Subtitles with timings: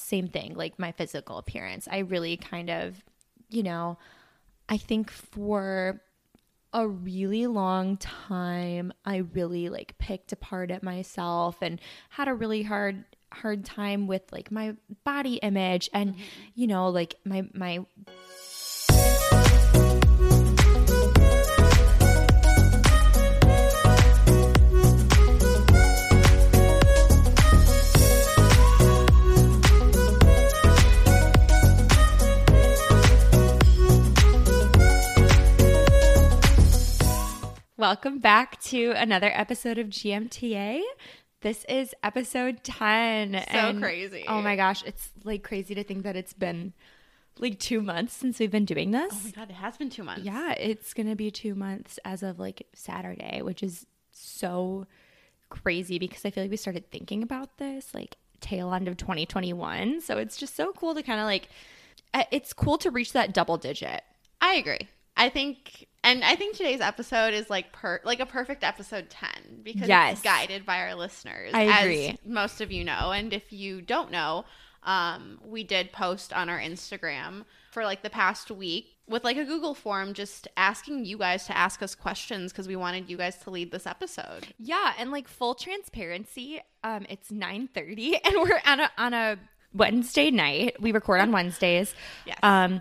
[0.00, 1.88] same thing, like my physical appearance.
[1.90, 3.02] I really kind of,
[3.48, 3.98] you know,
[4.68, 6.00] I think for
[6.72, 12.62] a really long time I really like picked apart at myself and had a really
[12.62, 16.22] hard hard time with like my body image and mm-hmm.
[16.54, 17.84] you know like my my
[37.80, 40.82] Welcome back to another episode of GMTA.
[41.40, 43.42] This is episode 10.
[43.50, 44.26] So crazy.
[44.28, 46.74] Oh my gosh, it's like crazy to think that it's been
[47.38, 49.10] like two months since we've been doing this.
[49.14, 50.24] Oh my god, it has been two months.
[50.24, 54.86] Yeah, it's gonna be two months as of like Saturday, which is so
[55.48, 60.02] crazy because I feel like we started thinking about this like tail end of 2021.
[60.02, 61.48] So it's just so cool to kind of like,
[62.12, 64.02] uh, it's cool to reach that double digit.
[64.42, 64.86] I agree.
[65.16, 69.60] I think, and I think today's episode is like per like a perfect episode ten
[69.62, 70.12] because Yes.
[70.14, 71.52] it's guided by our listeners.
[71.52, 72.06] I agree.
[72.08, 74.44] As most of you know, and if you don't know,
[74.82, 79.44] um, we did post on our Instagram for like the past week with like a
[79.44, 83.36] Google form, just asking you guys to ask us questions because we wanted you guys
[83.38, 84.48] to lead this episode.
[84.58, 89.36] Yeah, and like full transparency, um, it's 9:30 and we're on a on a
[89.74, 90.80] Wednesday night.
[90.80, 91.94] We record on Wednesdays.
[92.24, 92.38] Yes.
[92.42, 92.80] Um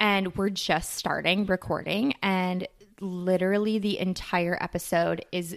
[0.00, 2.66] and we're just starting recording and
[3.00, 5.56] literally the entire episode is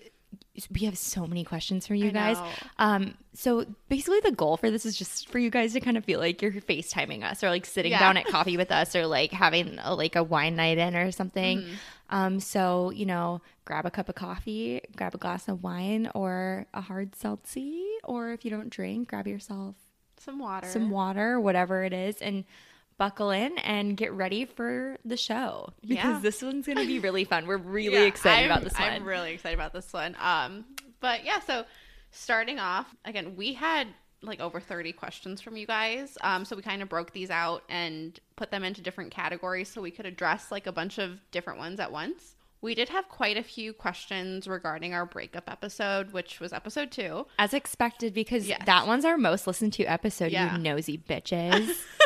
[0.72, 2.38] we have so many questions for you I guys.
[2.38, 2.48] know.
[2.78, 6.04] Um so basically the goal for this is just for you guys to kind of
[6.04, 8.00] feel like you're FaceTiming us or like sitting Yeah.
[8.00, 11.12] down at coffee with us or like having a, like a wine night in or
[11.12, 11.60] something.
[11.62, 11.74] Mm-hmm.
[12.12, 16.66] Um, so, you know, grab a cup of coffee, grab a glass of wine or
[16.74, 19.76] a hard seltzy, or if you don't drink, grab yourself
[20.18, 20.68] Some water.
[20.68, 22.44] some water, whatever it is, and
[23.00, 26.20] buckle in and get ready for the show because Yeah.
[26.22, 27.48] this one's going to be really fun.
[27.48, 28.90] We're really Yeah, excited I'm- about this one.
[28.92, 30.16] I'm really excited about this one.
[30.22, 30.66] Um,
[31.00, 31.66] but yeah, so
[32.12, 33.88] starting off again, we had
[34.22, 36.18] like over 30 questions from you guys.
[36.22, 39.82] Um, so we kind of broke these out and put them into different categories so
[39.82, 42.36] we could address like a bunch of different ones at once.
[42.62, 47.26] We did have quite a few questions regarding our breakup episode, which was episode two.
[47.40, 48.64] As expected, because Yes.
[48.66, 50.58] that one's our most listened to episode, Yeah.
[50.58, 51.78] you nosy bitches.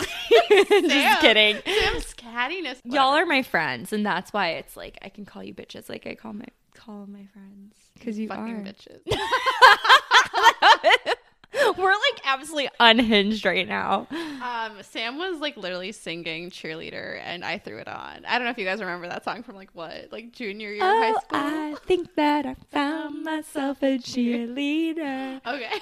[0.50, 1.56] Just kidding.
[1.64, 2.80] Sam's cattiness.
[2.84, 6.06] Y'all are my friends, and that's why it's like I can call you bitches like
[6.06, 8.62] I call my call my friends because you fucking are.
[8.62, 9.00] bitches.
[11.76, 14.06] We're like absolutely unhinged right now.
[14.10, 18.24] Um, Sam was like literally singing cheerleader, and I threw it on.
[18.24, 20.84] I don't know if you guys remember that song from like what, like junior year
[20.84, 21.38] of high Oh, school.
[21.40, 25.44] I think that I found myself a cheerleader.
[25.44, 25.72] Okay.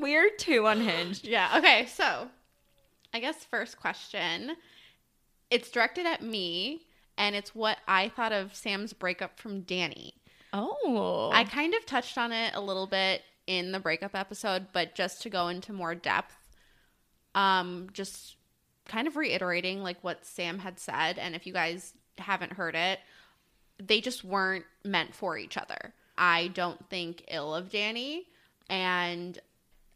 [0.00, 1.26] We're too unhinged.
[1.26, 1.54] Yeah.
[1.58, 1.86] Okay.
[1.86, 2.28] So,
[3.16, 4.56] I guess first question.
[5.50, 6.82] It's directed at me,
[7.16, 10.12] and it's what I thought of Sam's breakup from Danny.
[10.52, 14.94] Oh, I kind of touched on it a little bit in the breakup episode, but
[14.94, 16.36] just to go into more depth,
[17.34, 18.36] um, just
[18.84, 22.98] kind of reiterating like what Sam had said, and if you guys haven't heard it,
[23.78, 25.94] they just weren't meant for each other.
[26.18, 28.26] I don't think ill of Danny,
[28.68, 29.38] and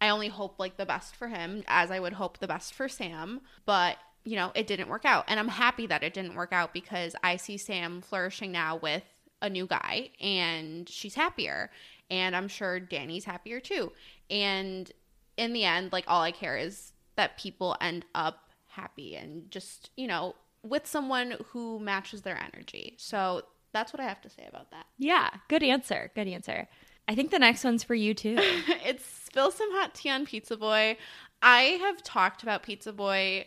[0.00, 2.88] I only hope like the best for him, as I would hope the best for
[2.88, 3.40] Sam.
[3.66, 6.74] But you know, it didn't work out, and I'm happy that it didn't work out
[6.74, 9.04] because I see Sam flourishing now with
[9.40, 11.70] a new guy, and she's happier,
[12.10, 13.92] and I'm sure Danny's happier too.
[14.28, 14.90] And
[15.36, 19.90] in the end, like all I care is that people end up happy and just
[19.96, 22.94] you know with someone who matches their energy.
[22.98, 24.86] So that's what I have to say about that.
[24.98, 25.30] yeah.
[25.48, 26.10] Good answer.
[26.14, 26.68] Good answer.
[27.08, 28.36] I think the next one's for you too.
[28.38, 30.96] it's spill some hot tea on Pizza Boy.
[31.40, 33.46] I have talked about Pizza Boy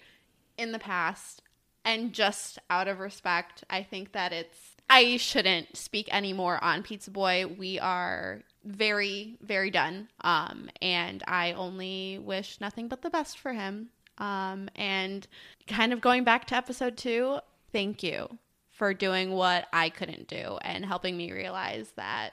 [0.57, 1.41] in the past,
[1.83, 4.57] and just out of respect, I think that it's
[4.89, 7.45] I shouldn't speak anymore on Pizza Boy.
[7.47, 10.07] We are very, very done.
[10.21, 13.89] Um, and I only wish nothing but the best for him.
[14.19, 15.27] Um, and
[15.67, 17.39] kind of going back to episode two,
[17.71, 18.37] thank you
[18.71, 22.31] for doing what I couldn't do and helping me realize that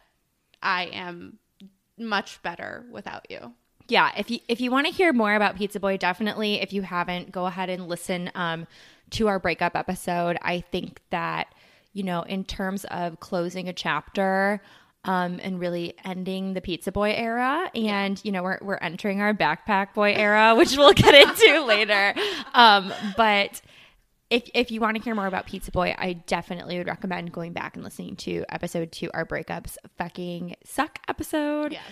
[0.62, 1.38] I am
[2.00, 3.52] much better without you.
[3.88, 6.82] yeah if you if you want to hear more about pizza boy definitely if you
[6.82, 8.66] haven't go ahead and listen um,
[9.10, 10.38] to our breakup episode.
[10.42, 11.52] I think that
[11.92, 14.62] you know in terms of closing a chapter
[15.04, 19.32] um, and really ending the pizza boy era and you know we're, we're entering our
[19.34, 22.14] backpack boy era which we'll get into later.
[22.54, 23.60] Um, but
[24.30, 27.52] if, if you want to hear more about Pizza Boy, I definitely would recommend going
[27.52, 31.72] back and listening to episode two, our breakups fucking suck episode.
[31.72, 31.82] Yes.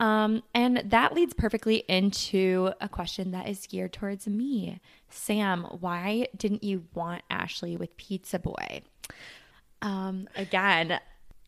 [0.00, 4.80] Um, and that leads perfectly into a question that is geared towards me.
[5.08, 8.82] Sam, why didn't you want Ashley with Pizza Boy?
[9.82, 11.00] Um, again,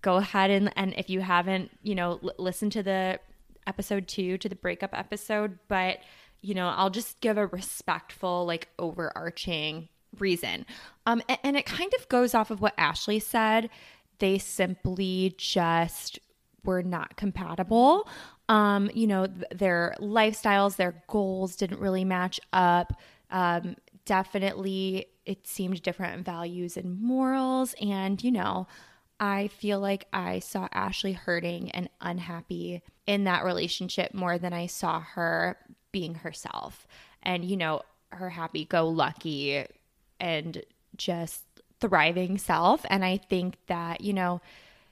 [0.02, 3.20] go ahead and, and if you haven't, you know, l- listen to the
[3.68, 5.98] episode two, to the breakup episode, but,
[6.40, 10.66] you know, I'll just give a respectful, like, overarching reason.
[11.06, 13.70] Um, and, and it kind of goes off of what Ashley said.
[14.18, 16.18] They simply just
[16.64, 18.08] were not compatible.
[18.48, 22.92] Um, you know, th- their lifestyles, their goals didn't really match up.
[23.30, 27.74] Um, definitely, it seemed different values and morals.
[27.80, 28.66] And, you know,
[29.20, 34.66] I feel like I saw Ashley hurting and unhappy in that relationship more than I
[34.66, 35.56] saw her
[35.92, 36.86] being herself.
[37.22, 39.64] And, you know, her happy go lucky
[40.20, 40.62] and
[40.96, 41.44] just
[41.80, 42.84] thriving self.
[42.88, 44.40] And I think that, you know,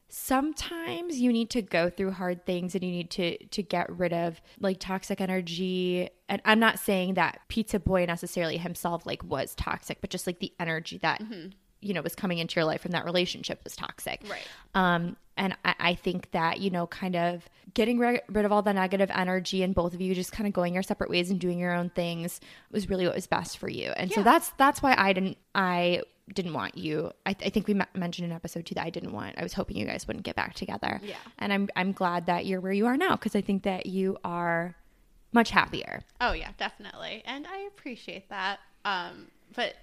[0.08, 4.12] sometimes you need to go through hard things and you need to to get rid
[4.12, 9.54] of like toxic energy and i'm not saying that pizza boy necessarily himself like was
[9.56, 11.48] toxic but just like the energy that mm-hmm.
[11.82, 15.56] you know was coming into your life from that relationship was toxic right um and
[15.64, 19.10] I, I think that you know kind of getting rid, rid of all the negative
[19.14, 21.74] energy and both of you just kind of going your separate ways and doing your
[21.74, 22.40] own things
[22.70, 24.16] was really what was best for you and yeah.
[24.16, 26.02] so that's that's why i didn't i
[26.34, 27.10] didn't want you.
[27.26, 29.36] I, th- I think we m- mentioned in episode two that I didn't want.
[29.38, 31.00] I was hoping you guys wouldn't get back together.
[31.02, 31.16] Yeah.
[31.38, 34.18] And I'm I'm glad that you're where you are now because I think that you
[34.24, 34.76] are
[35.32, 36.02] much happier.
[36.20, 38.60] Oh yeah, definitely, and I appreciate that.
[38.84, 39.74] Um, but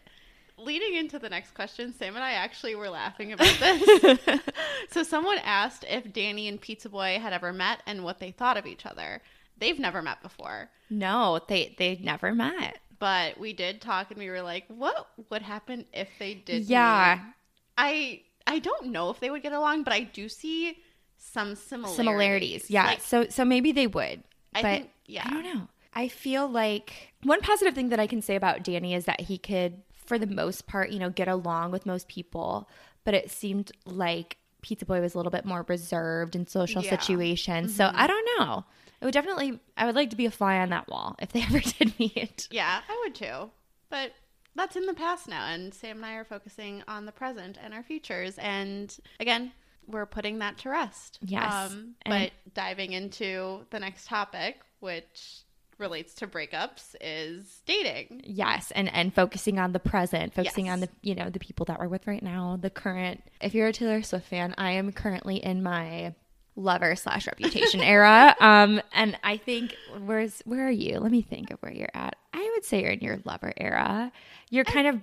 [0.57, 4.19] leading into the next question, Sam and I actually were laughing about this.
[4.91, 8.57] so someone asked if Danny and Pizza Boy had ever met and what they thought
[8.57, 9.21] of each other.
[9.57, 10.69] They've never met before.
[10.89, 15.41] No, they they never met but we did talk and we were like, what would
[15.41, 16.63] happen if they did?
[16.63, 17.19] Yeah.
[17.21, 17.33] Meet?
[17.77, 20.77] I I don't know if they would get along, but I do see
[21.17, 21.95] some similarities.
[21.95, 22.85] Similarities, yeah.
[22.85, 24.23] Like, so so maybe they would.
[24.53, 25.23] I but think, yeah.
[25.25, 25.67] I don't know.
[25.93, 29.37] I feel like one positive thing that I can say about Danny is that he
[29.37, 32.69] could, for the most part, you know, get along with most people.
[33.03, 36.89] But it seemed like Pizza Boy was a little bit more reserved in social yeah.
[36.89, 37.71] situations.
[37.71, 37.77] Mm-hmm.
[37.77, 38.65] So I don't know.
[39.01, 39.59] It would definitely.
[39.77, 42.47] I would like to be a fly on that wall if they ever did meet.
[42.49, 43.51] Yeah, I would too.
[43.89, 44.13] But
[44.55, 47.73] that's in the past now, and Sam and I are focusing on the present and
[47.73, 48.37] our futures.
[48.37, 49.51] And again,
[49.87, 51.19] we're putting that to rest.
[51.21, 51.53] Yes.
[51.53, 55.44] Um, but diving into the next topic, which
[55.77, 58.21] relates to breakups is dating.
[58.23, 60.73] Yes, and and focusing on the present, focusing yes.
[60.73, 63.23] on the you know the people that we're with right now, the current.
[63.41, 66.13] If you're a Taylor Swift fan, I am currently in my
[66.55, 68.35] lover slash reputation era.
[68.39, 70.99] Um, and I think where's where are you?
[70.99, 72.15] Let me think of where you're at.
[72.33, 74.11] I would say you're in your lover era.
[74.49, 74.99] You're kind of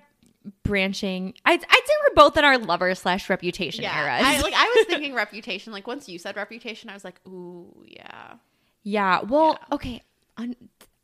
[0.63, 1.35] branching.
[1.45, 4.27] I'd, I'd say we're both in our lover slash reputation yeah, eras.
[4.27, 5.73] I, like I was thinking reputation.
[5.73, 8.35] Like once you said reputation, I was like, ooh, yeah.
[8.83, 9.23] Yeah.
[9.23, 9.75] Well, yeah.
[9.75, 10.03] okay.
[10.39, 10.55] On,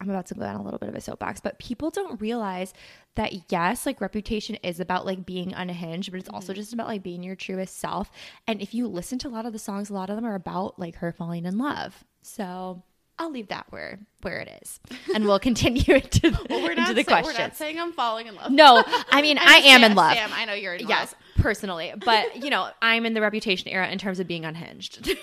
[0.01, 2.73] I'm about to go down a little bit of a soapbox, but people don't realize
[3.17, 6.61] that yes, like reputation is about like being unhinged, but it's also mm-hmm.
[6.61, 8.11] just about like being your truest self.
[8.47, 10.37] And if you listen to a lot of the songs, a lot of them are
[10.37, 12.05] about like her falling in love.
[12.23, 12.83] So
[13.19, 14.79] I'll leave that where where it is,
[15.13, 17.37] and we'll continue into, well, we're into the say, questions.
[17.37, 18.53] We're not saying I'm falling in love.
[18.53, 20.15] No, I mean I am in love.
[20.15, 20.91] Sam, I know you're in love.
[20.91, 25.17] Yes, personally, but you know I'm in the reputation era in terms of being unhinged.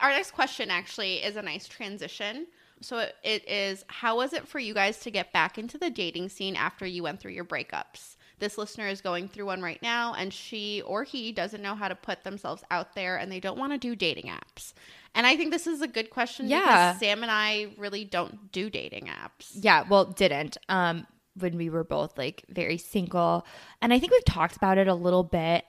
[0.00, 2.46] Our next question actually is a nice transition
[2.80, 6.28] so it, is how was it for you guys to get back into the dating
[6.28, 8.16] scene after you went through your breakups?
[8.38, 11.88] This listener is going through one right now and she or he doesn't know how
[11.88, 14.74] to put themselves out there and they don't want to do dating apps.
[15.14, 16.92] And I think this is a good question yeah.
[16.92, 19.50] because Sam and I really don't do dating apps.
[19.54, 20.56] Yeah, well, didn't.
[20.68, 23.46] Um when we were both like very single.
[23.80, 25.64] And I think we've talked about it a little bit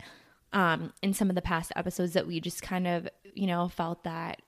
[0.54, 4.04] um in some of the past episodes that we just kind of, you know, felt
[4.04, 4.42] that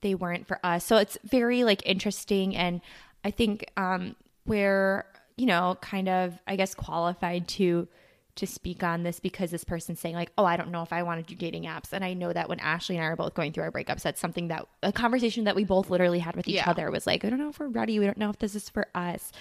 [0.00, 0.84] they weren't for us.
[0.84, 2.80] So it's very like interesting and
[3.24, 5.04] I think um we're,
[5.36, 7.88] you know, kind of I guess qualified to
[8.36, 11.02] to speak on this because this person's saying like, "Oh, I don't know if I
[11.02, 13.34] want to do dating apps." And I know that when Ashley and I are both
[13.34, 16.46] going through our breakups, that's something that a conversation that we both literally had with
[16.46, 16.70] each yeah.
[16.70, 17.98] other was like, "I don't know if we're ready.
[17.98, 19.32] We don't know if this is for us."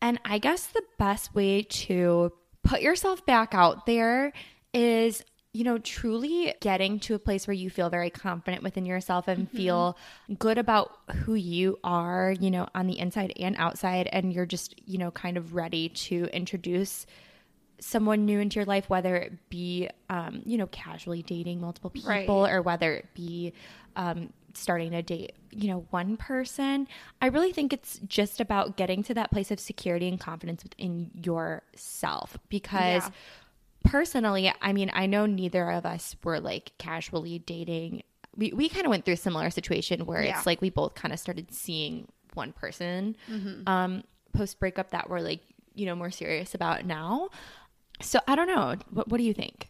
[0.00, 2.32] And I guess the best way to
[2.64, 4.32] put yourself back out there
[4.74, 9.28] is you know, truly getting to a place where you feel very confident within yourself
[9.28, 9.56] and mm-hmm.
[9.56, 9.98] feel
[10.38, 14.08] good about who you are, you know, on the inside and outside.
[14.12, 17.04] And you're just, you know, kind of ready to introduce
[17.80, 22.42] someone new into your life, whether it be, um, you know, casually dating multiple people
[22.42, 22.50] right.
[22.50, 23.52] or whether it be,
[23.96, 26.86] um, starting to date, you know, one person.
[27.20, 31.10] I really think it's just about getting to that place of security and confidence within
[31.22, 33.04] yourself because.
[33.04, 33.10] Yeah
[33.84, 38.02] personally, I mean, I know neither of us were like casually dating
[38.34, 40.38] we, we kind of went through a similar situation where Yeah.
[40.38, 43.14] it's like we both kind of started seeing one person
[43.66, 45.40] um, post breakup that we're like,
[45.74, 47.28] you know, more serious about now.
[48.00, 48.76] So I don't know.
[48.90, 49.68] What, what do you think?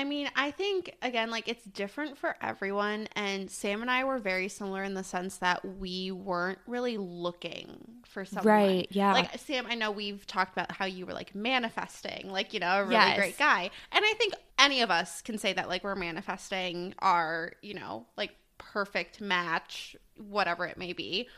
[0.00, 3.06] I mean, I think again, like it's different for everyone.
[3.14, 7.76] And Sam and I were very similar in the sense that we weren't really looking
[8.06, 8.46] for someone.
[8.46, 9.12] Right, yeah.
[9.12, 12.80] Like Sam, I know we've talked about how you were like manifesting, like, you know,
[12.80, 13.18] a really Yes.
[13.18, 13.70] great guy.
[13.92, 18.06] And I think any of us can say that like we're manifesting our, you know,
[18.16, 21.28] like perfect match, whatever it may be.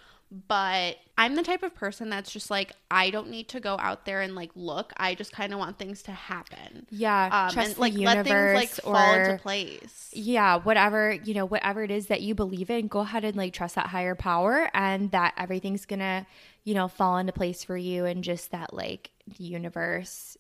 [0.49, 4.07] But I'm the type of person that's just like, I don't need to go out
[4.07, 4.95] there and like look.
[4.97, 6.87] I just kind of want things to happen.
[6.89, 10.09] Yeah, Um, trust and the like let things like universe fall or- into place.
[10.15, 13.53] yeah whatever you know whatever it is that you believe in go ahead and like
[13.53, 16.27] trust that higher power and that everything's gonna
[16.65, 20.37] you know fall into place for you and just that like the universe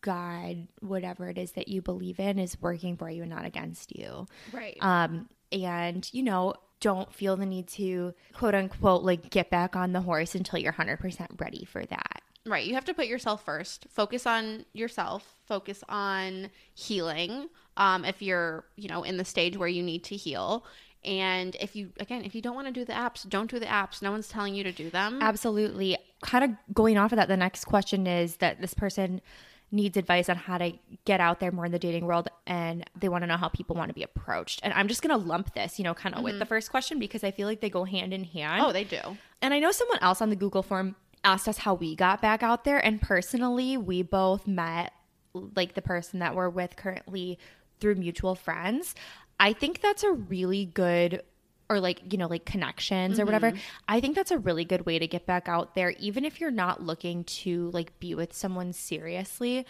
[0.00, 3.96] god whatever it is that you believe in is working for you and not against
[3.96, 4.76] you Right.
[4.80, 9.92] um and you know don't feel the need to quote unquote like get back on
[9.92, 12.64] the horse until you're 100% ready for that Right.
[12.64, 13.86] You have to put yourself first.
[13.90, 15.34] Focus on yourself.
[15.46, 17.48] Focus on healing.
[17.76, 20.64] Um, if you're, you know, in the stage where you need to heal.
[21.04, 23.66] And if you, again, if you don't want to do the apps, don't do the
[23.66, 24.00] apps.
[24.00, 25.18] No one's telling you to do them.
[25.20, 25.98] Absolutely.
[26.22, 29.20] Kind of going off of that, the next question is that this person
[29.72, 30.72] needs advice on how to
[31.04, 33.74] get out there more in the dating world and they want to know how people
[33.74, 34.60] want to be approached.
[34.62, 36.48] And I'm just going to lump this, you know, kind of with the mm-hmm.
[36.48, 38.62] first question because I feel like they go hand in hand.
[38.64, 39.00] Oh, they do.
[39.42, 40.94] And I know someone else on the Google form
[41.24, 42.78] asked us how we got back out there.
[42.84, 44.92] And personally, we both met
[45.34, 47.38] like the person that we're with currently
[47.80, 48.94] through mutual friends.
[49.38, 51.22] I think that's a really good
[51.68, 53.50] or like, you know, like connections or whatever.
[53.50, 53.58] Mm-hmm.
[53.88, 56.50] I think that's a really good way to get back out there even if you're
[56.50, 59.66] not looking to like be with someone seriously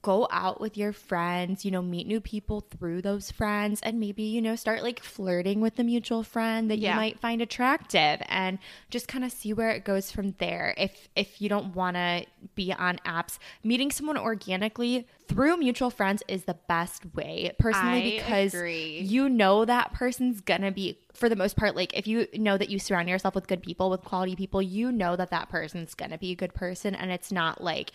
[0.00, 4.24] go out with your friends, you know, meet new people through those friends and maybe,
[4.24, 6.90] you know, start like flirting with the mutual friend that Yeah.
[6.90, 8.58] you might find attractive and
[8.90, 10.74] just kind of see where it goes from there.
[10.76, 16.22] If if you don't want to be on apps, meeting someone organically through mutual friends
[16.26, 18.98] is the best way personally I because agree.
[19.02, 22.58] you know that person's going to be for the most part like if you know
[22.58, 25.94] that you surround yourself with good people, with quality people, you know that that person's
[25.94, 27.92] going to be a good person and it's not like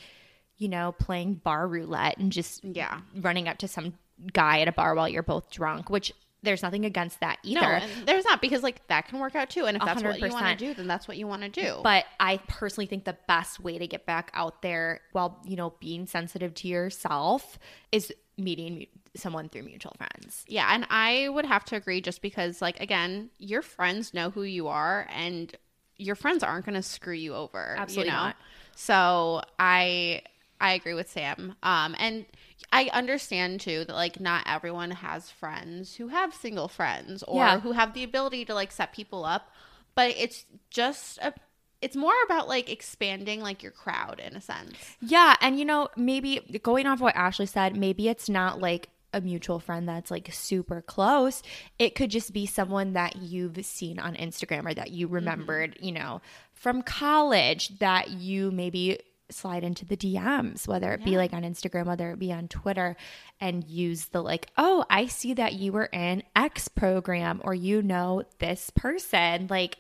[0.57, 3.01] you know, playing bar roulette and just Yeah.
[3.15, 3.93] running up to some
[4.33, 6.11] guy at a bar while you're both drunk, which
[6.43, 7.61] there's nothing against that either.
[7.61, 9.65] No, there's not because like that can work out too.
[9.65, 11.79] And if that's what you want to do, then that's what you want to do.
[11.83, 15.73] but I personally think the best way to get back out there while, you know,
[15.79, 17.59] being sensitive to yourself
[17.91, 18.85] is meeting
[19.15, 20.45] someone through mutual friends.
[20.47, 24.43] Yeah, and I would have to agree just because like again, your friends know who
[24.43, 25.53] you are and
[25.97, 28.23] your friends aren't going to screw you over, Absolutely you know.
[28.25, 28.35] not.
[28.75, 30.21] So, I
[30.59, 31.55] I agree with Sam.
[31.63, 32.25] Um and
[32.71, 37.59] I understand too that like not everyone has friends who have single friends or Yeah.
[37.59, 39.51] who have the ability to like set people up,
[39.95, 41.33] but it's just a
[41.79, 44.75] it's more about like expanding like your crowd in a sense.
[44.99, 49.21] Yeah, and you know, maybe going off what Ashley said, maybe it's not like a
[49.21, 51.43] mutual friend that's like super close.
[51.77, 55.91] It could just be someone that you've seen on Instagram or that you remembered, you
[55.91, 56.21] know,
[56.53, 58.99] from college that you maybe
[59.29, 62.95] slide into the DMs, whether it be like on Instagram, whether it be on Twitter,
[63.39, 67.81] and use the like, oh, I see that you were in X program or you
[67.81, 69.47] know this person.
[69.49, 69.77] Like,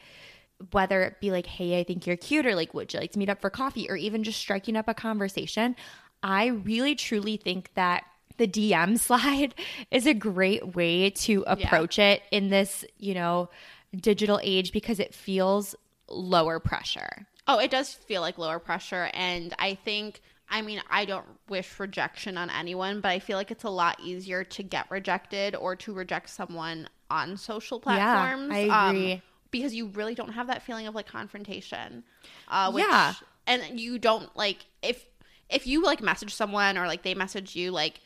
[0.71, 3.19] whether it be like, hey, I think you're cute, or like, would you like to
[3.19, 5.75] meet up for coffee, or even just striking up a conversation,
[6.23, 8.05] I really truly think that
[8.37, 9.53] the DM slide
[9.91, 13.49] is a great way to approach it in this, you know,
[13.95, 15.75] digital age because it feels
[16.09, 17.27] lower pressure.
[17.47, 19.09] Oh, it does feel like lower pressure.
[19.13, 23.51] And I think, I mean, I don't wish rejection on anyone, but I feel like
[23.51, 28.49] it's a lot easier to get rejected or to reject someone on social platforms.
[28.51, 29.21] Yeah, I um, agree.
[29.51, 32.03] because you really don't have that feeling of like confrontation.
[32.47, 33.13] Uh, which, Yeah.
[33.47, 35.05] And you don't like, if,
[35.49, 38.01] if you like message someone or like they message you, like,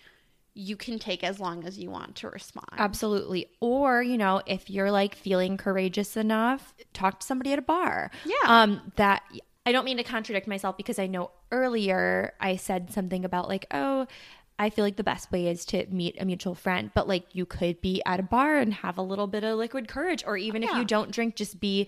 [0.54, 2.68] you can take as long as you want to respond.
[2.78, 3.48] Absolutely.
[3.60, 8.12] Or, you know, if you're like feeling courageous enough, talk to somebody at a bar.
[8.26, 8.36] Yeah.
[8.46, 9.24] Um, that
[9.66, 13.66] I don't mean to contradict myself because I know earlier I said something about like,
[13.72, 14.08] oh,
[14.62, 17.46] I feel like the best way is to meet a mutual friend, but like you
[17.48, 20.62] could be at a bar and have a little bit of liquid courage, or even
[20.64, 20.80] if Yeah.
[20.80, 21.88] you don't drink, just be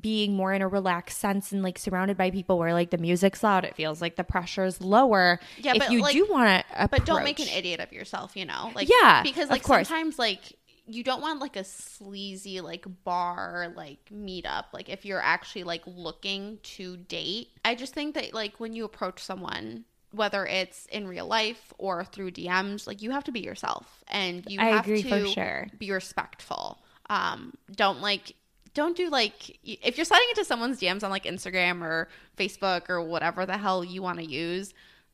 [0.00, 3.42] being more in a relaxed sense and like surrounded by people where like the music's
[3.42, 5.40] loud, it feels like the pressure's lower.
[5.58, 8.36] Yeah, if but, you like- do want to, but don't make an idiot of yourself
[8.36, 10.40] you know like Yeah, because like sometimes like
[10.86, 15.82] you don't want like a sleazy like bar like meetup like if you're actually like
[15.86, 21.06] looking to date i just think that like when you approach someone whether it's in
[21.06, 24.84] real life or through dms like you have to be yourself and you I have
[24.86, 25.66] to sure.
[25.78, 26.78] be respectful
[27.08, 28.34] Um, don't like
[28.74, 33.02] don't do like if you're sliding into someone's DMs on like Instagram or Facebook or
[33.02, 34.72] whatever the hell you want to use,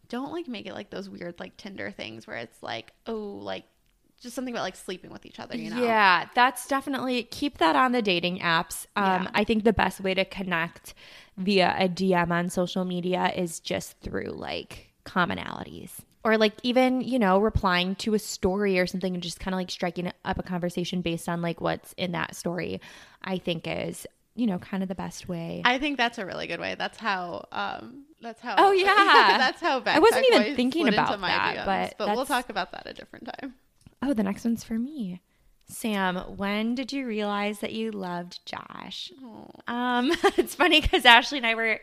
[0.08, 3.64] don't like make it like those weird like Tinder things where it's like, oh, like
[4.20, 5.82] just something about like sleeping with each other, you know?
[5.82, 8.86] Yeah, that's definitely keep that on the dating apps.
[8.96, 9.30] Um, Yeah.
[9.34, 10.94] I think the best way to connect
[11.36, 15.90] via a DM on social media is just through like commonalities.
[16.24, 19.58] Or like even, you know, replying to a story or something and just kind of
[19.58, 22.80] like striking up a conversation based on like what's in that story,
[23.22, 25.62] I think is, you know, kind of the best way.
[25.64, 26.74] I think that's a really good way.
[26.76, 27.46] That's how.
[27.52, 28.56] Um, that's how.
[28.58, 28.84] Oh, yeah.
[29.38, 29.82] that's how.
[29.86, 32.92] I wasn't even thinking about my that, DMs, but but we'll talk about that a
[32.92, 33.54] different time.
[34.02, 35.20] oh, the next one's for me.
[35.70, 39.12] Sam, when did you realize that you loved Josh?
[39.66, 41.80] Um, it's funny because Ashley and I were,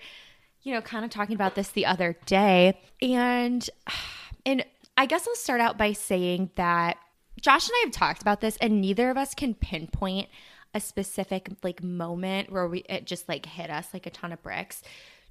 [0.65, 3.69] you know, kind of talking about this the other day, and
[4.45, 4.65] and
[4.97, 6.97] I guess I'll start out by saying that
[7.39, 10.27] Josh and I have talked about this, and neither of us can pinpoint
[10.73, 14.41] a specific like moment where we it just like hit us like a ton of
[14.41, 14.81] bricks.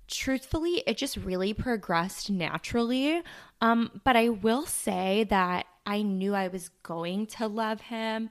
[0.07, 3.23] Truthfully, it just really progressed naturally.
[3.61, 8.31] Um, but I will say that I knew I was going to love him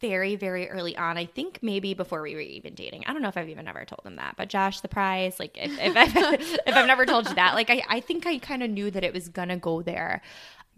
[0.00, 1.16] very, very early on.
[1.16, 3.04] I think maybe before we were even dating.
[3.06, 5.56] I don't know if I've even ever told him that, but Josh, the prize, like
[5.56, 8.62] if, if, I've, if I've never told you that, like I, I think I kind
[8.62, 10.22] of knew that it was going to go there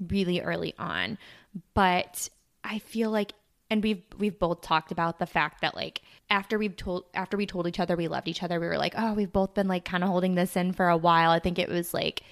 [0.09, 1.19] really early on.
[1.75, 2.29] But
[2.65, 3.33] I feel like,
[3.69, 7.47] and we've, we've both talked about the fact that like after we've told, after we
[7.47, 9.85] told each other we loved each other, we were like, oh, we've both been like
[9.85, 11.31] kind of holding this in for a while.
[11.31, 12.23] I think it was like,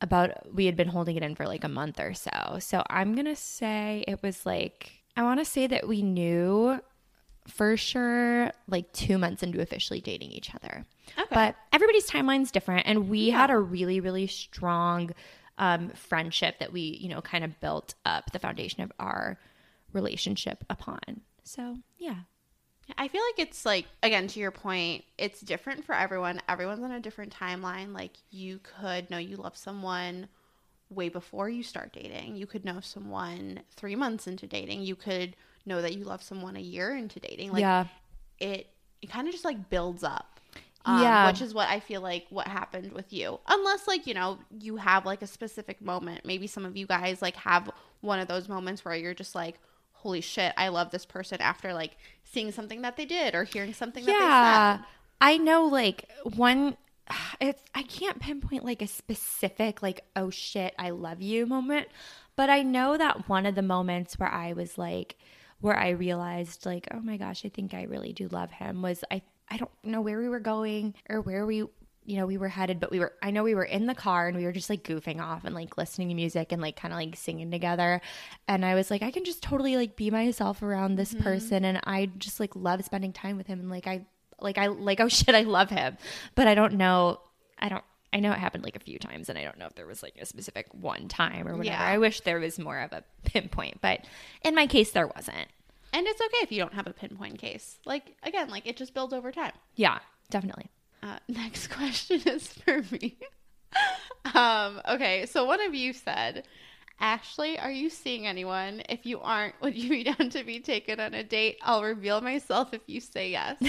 [0.00, 2.58] about we had been holding it in for like a month or so.
[2.60, 6.80] So I'm to say it was like I want to say that we knew
[7.46, 10.84] for sure like 2 months into officially dating each other.
[11.18, 11.28] Okay.
[11.30, 15.10] But everybody's timeline's different and we had a really really strong
[15.58, 19.38] um friendship that we, you know, kind of built up the foundation of our
[19.92, 21.20] relationship upon.
[21.44, 22.16] So, yeah.
[22.98, 26.40] I feel like it's like again to your point, it's different for everyone.
[26.48, 27.94] Everyone's on a different timeline.
[27.94, 30.28] Like you could know you love someone
[30.94, 32.36] way before you start dating.
[32.36, 34.82] You could know someone 3 months into dating.
[34.82, 37.52] You could know that you love someone a year into dating.
[37.52, 37.86] Like yeah.
[38.38, 38.68] it
[39.02, 40.40] it kind of just like builds up.
[40.86, 41.26] Um, Yeah.
[41.30, 43.40] Which is what I feel like what happened with you.
[43.48, 46.24] Unless like, you know, you have like a specific moment.
[46.24, 49.58] Maybe some of you guys like have one of those moments where you're just like,
[49.92, 53.72] holy shit, I love this person after like seeing something that they did or hearing
[53.72, 54.86] something that yeah they said.
[55.20, 56.76] i know like one
[57.40, 61.86] it's i can't pinpoint like a specific like oh shit i love you moment
[62.36, 65.16] but i know that one of the moments where i was like
[65.60, 69.04] where i realized like oh my gosh i think i really do love him was
[69.10, 71.64] i i don't know where we were going or where we
[72.04, 74.28] you know we were headed but we were i know we were in the car
[74.28, 76.92] and we were just like goofing off and like listening to music and like kind
[76.92, 78.00] of like singing together.
[78.46, 81.22] And i was like i can just totally like be myself around this mm-hmm.
[81.22, 84.04] person and i just like love spending time with him and like i
[84.40, 85.96] like i like oh shit i love him
[86.34, 87.20] but i don't know
[87.58, 89.74] i don't i know it happened like a few times and i don't know if
[89.74, 91.82] there was like a specific one time or whatever Yeah.
[91.82, 94.04] i wish there was more of a pinpoint but
[94.42, 95.48] in my case there wasn't
[95.92, 97.78] And it's okay if you don't have a pinpoint case.
[97.86, 99.52] Like again, like it just builds over time.
[99.76, 99.98] yeah
[100.30, 100.68] definitely
[101.02, 103.16] Uh, next question is for me.
[104.34, 106.44] um, okay, so one of you said,
[107.00, 108.82] Ashley, are you seeing anyone?
[108.88, 111.58] If you aren't, would you be down to be taken on a date?
[111.62, 113.60] I'll reveal myself if you say yes.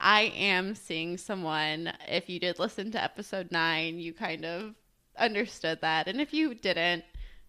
[0.00, 1.92] I am seeing someone.
[2.08, 4.74] If you did listen to episode nine, you kind of
[5.18, 6.08] understood that.
[6.08, 7.04] And if you didn't,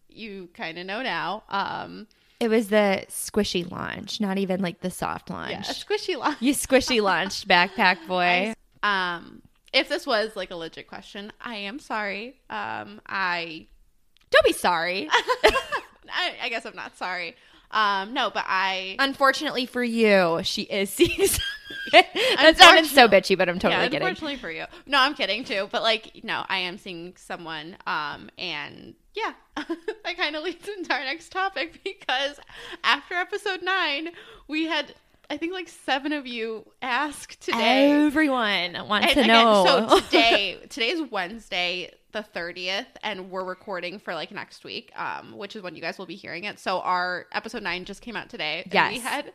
[0.09, 1.43] you kind of know now.
[1.49, 2.07] Um,
[2.39, 6.41] it was the squishy launch not even like the soft launch yeah, a squishy launch.
[6.41, 11.77] you squishy launched backpack boy Um, if this was like a legit question, I am
[11.79, 12.35] sorry.
[12.49, 13.67] Um, I
[14.31, 15.07] don't be sorry
[16.13, 17.35] I, I guess I'm not sorry.
[17.69, 21.29] Um, no, but I unfortunately for you she is seeing.
[21.91, 24.65] that sounded so bitchy but i'm totally yeah, kidding unfortunately for you.
[24.85, 25.67] No, I'm kidding too.
[25.71, 27.77] But like, no, I am seeing someone.
[27.87, 32.39] Um, and yeah, that kind of leads into our next topic because
[32.83, 34.09] after episode nine,
[34.47, 34.93] we had
[35.29, 37.91] I think like seven of you ask today.
[37.91, 43.45] everyone wants And to again, know so today, today is Wednesday, the thirtieth, and we're
[43.45, 46.59] recording for like next week, um, which is when you guys will be hearing it.
[46.59, 48.67] So our episode nine just came out today.
[48.71, 49.31] and we had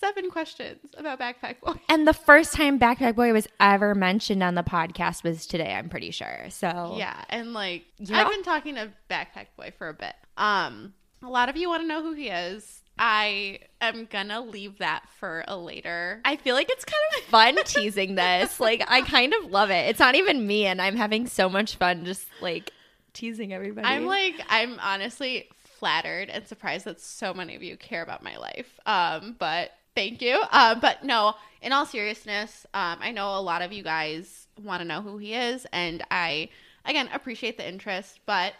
[0.00, 1.74] seven questions about Backpack Boy.
[1.88, 5.88] And the first time Backpack Boy was ever mentioned on the podcast was today, I'm
[5.88, 6.46] pretty sure.
[6.48, 8.20] So Yeah, and like Yeah.
[8.20, 10.14] I've been talking to Backpack Boy for a bit.
[10.36, 12.82] Um, a lot of you want to know who he is.
[12.98, 16.20] I am gonna leave that for a later.
[16.24, 18.60] I feel like it's kind of fun teasing this.
[18.60, 19.88] Like I kind of love it.
[19.88, 22.72] It's not even me and I'm having so much fun just like
[23.12, 23.86] teasing everybody.
[23.86, 28.36] I'm like I'm honestly flattered and surprised that so many of you care about my
[28.36, 28.78] life.
[28.84, 30.42] Um, but Thank you.
[30.50, 34.80] Uh, but no, in all seriousness, um, I know a lot of you guys want
[34.80, 36.48] to know who he is, and I,
[36.84, 38.54] again, appreciate the interest, but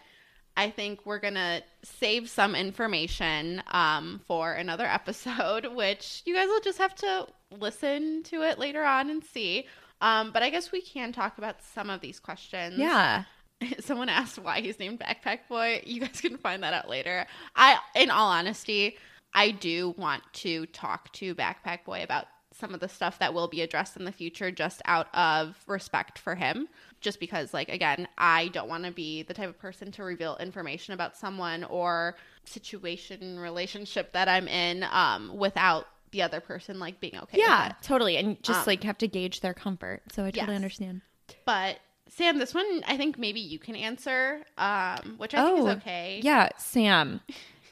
[0.56, 6.48] I think we're going to save some information um, for another episode, which you guys
[6.48, 7.26] will just have to
[7.58, 9.66] listen to it later on and see.
[10.00, 12.78] Um, but I guess we can talk about some of these questions.
[12.78, 13.24] Yeah.
[13.80, 15.82] Someone asked why he's named Backpack Boy.
[15.84, 17.26] You guys can find that out later.
[17.54, 18.96] I, in all honesty,
[19.34, 23.46] I do want to talk to Backpack Boy about some of the stuff that will
[23.48, 26.68] be addressed in the future just out of respect for him.
[27.00, 30.36] Just because, like, again, I don't want to be the type of person to reveal
[30.38, 37.00] information about someone or situation, relationship that I'm in um, without the other person, like,
[37.00, 37.38] being okay.
[37.38, 38.16] Yeah, totally.
[38.16, 40.02] And just Um, like have to gauge their comfort.
[40.12, 40.56] So I totally Yes.
[40.56, 41.00] understand.
[41.46, 45.68] But, Sam, this one I think maybe you can answer, um, which I think Oh,
[45.68, 46.20] is okay.
[46.22, 47.20] Yeah, Sam.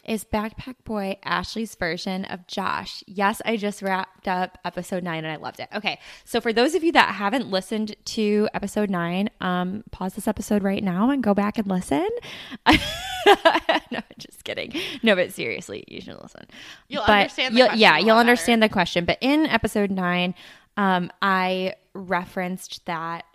[0.09, 3.05] Is Backpack Boy Ashley's version of Josh?
[3.07, 5.69] Yes, I just wrapped up episode nine and I loved it.
[5.75, 10.27] Okay, so for those of you that haven't listened to episode nine, um, pause this
[10.27, 12.09] episode right now and go back and listen.
[12.67, 14.73] no, just kidding.
[15.03, 16.47] No, but seriously, you should listen.
[16.89, 19.05] You'll But understand the you'll- yeah, you'll understand the question.
[19.05, 20.35] But in episode nine,
[20.79, 23.27] um, I referenced that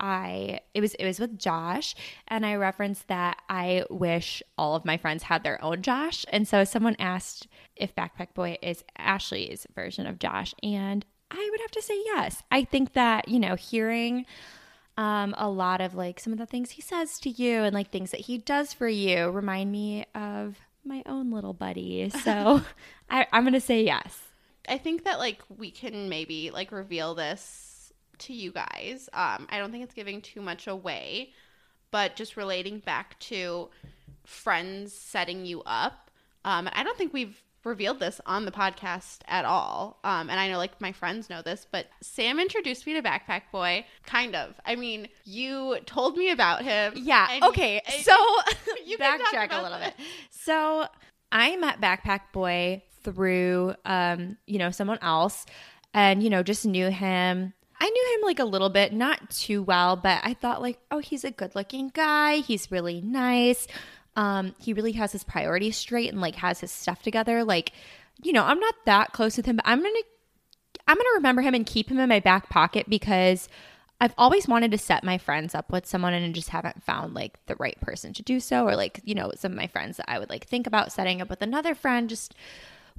[0.00, 1.94] I it was it was with Josh
[2.28, 6.24] and I referenced that I wish all of my friends had their own Josh.
[6.30, 11.60] And so someone asked if Backpack Boy is Ashley's version of Josh and I would
[11.60, 12.42] have to say yes.
[12.50, 14.24] I think that, you know, hearing
[14.96, 17.90] um, a lot of like some of the things he says to you and like
[17.90, 22.10] things that he does for you remind me of my own little buddy.
[22.10, 22.62] So
[23.10, 24.18] I, I'm going to say yes.
[24.68, 27.67] I think that like we can maybe like reveal this
[28.20, 29.08] to you guys.
[29.12, 31.32] Um, I don't think it's giving too much away,
[31.90, 33.68] but just relating back to
[34.24, 36.10] friends setting you up.
[36.44, 39.98] Um, I don't think we've revealed this on the podcast at all.
[40.04, 43.42] Um, and I know like my friends know this, but Sam introduced me to Backpack
[43.52, 44.54] Boy, kind of.
[44.64, 46.94] I mean, you told me about him.
[46.96, 47.40] Yeah.
[47.44, 47.80] okay.
[47.92, 48.16] and- So
[48.86, 49.96] You backtrack a little that.
[49.96, 50.06] bit.
[50.30, 50.86] So
[51.32, 55.44] I met Backpack Boy through, um, you know, someone else,
[55.94, 57.52] and you know, just knew him.
[57.80, 60.98] I knew him like a little bit, not too well, but I thought like, oh,
[60.98, 62.38] he's a good-looking guy.
[62.38, 63.66] He's really nice.
[64.16, 67.44] Um, he really has his priorities straight and like has his stuff together.
[67.44, 67.72] Like,
[68.22, 70.00] you know, I'm not that close with him, but I'm gonna
[70.88, 73.48] I'm to remember him and keep him in my back pocket because
[74.00, 77.44] I've always wanted to set my friends up with someone and just haven't found like
[77.46, 78.66] the right person to do so.
[78.66, 81.20] Or like, you know, some of my friends that I would like think about setting
[81.20, 82.34] up with another friend just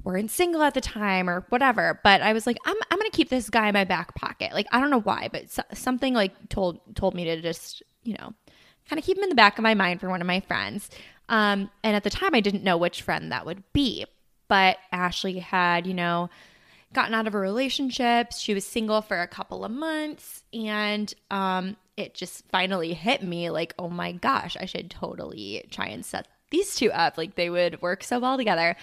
[0.04, 2.00] weren't single at the time or whatever.
[2.02, 4.52] But I was like, I'm, I'm going to keep this guy in my back pocket.
[4.52, 8.14] Like, I don't know why, but so, something like told, told me to just, you
[8.14, 8.34] know,
[8.88, 10.90] kind of keep him in the back of my mind for one of my friends.
[11.28, 14.04] Um, and at the time, I didn't know which friend that would be.
[14.48, 16.28] But Ashley had, you know,
[16.92, 18.32] gotten out of a relationship.
[18.32, 20.42] She was single for a couple of months.
[20.52, 25.86] And um, it just finally hit me like, oh my gosh, I should totally try
[25.86, 27.16] and set these two up.
[27.16, 28.76] Like they would work so well together.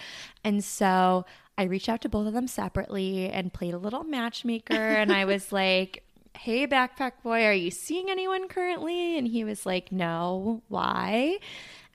[0.44, 1.24] And so
[1.56, 4.74] I reached out to both of them separately and played a little matchmaker.
[4.74, 6.04] and I was like,
[6.36, 9.18] hey, backpack boy, are you seeing anyone currently?
[9.18, 11.38] And he was like, no, why?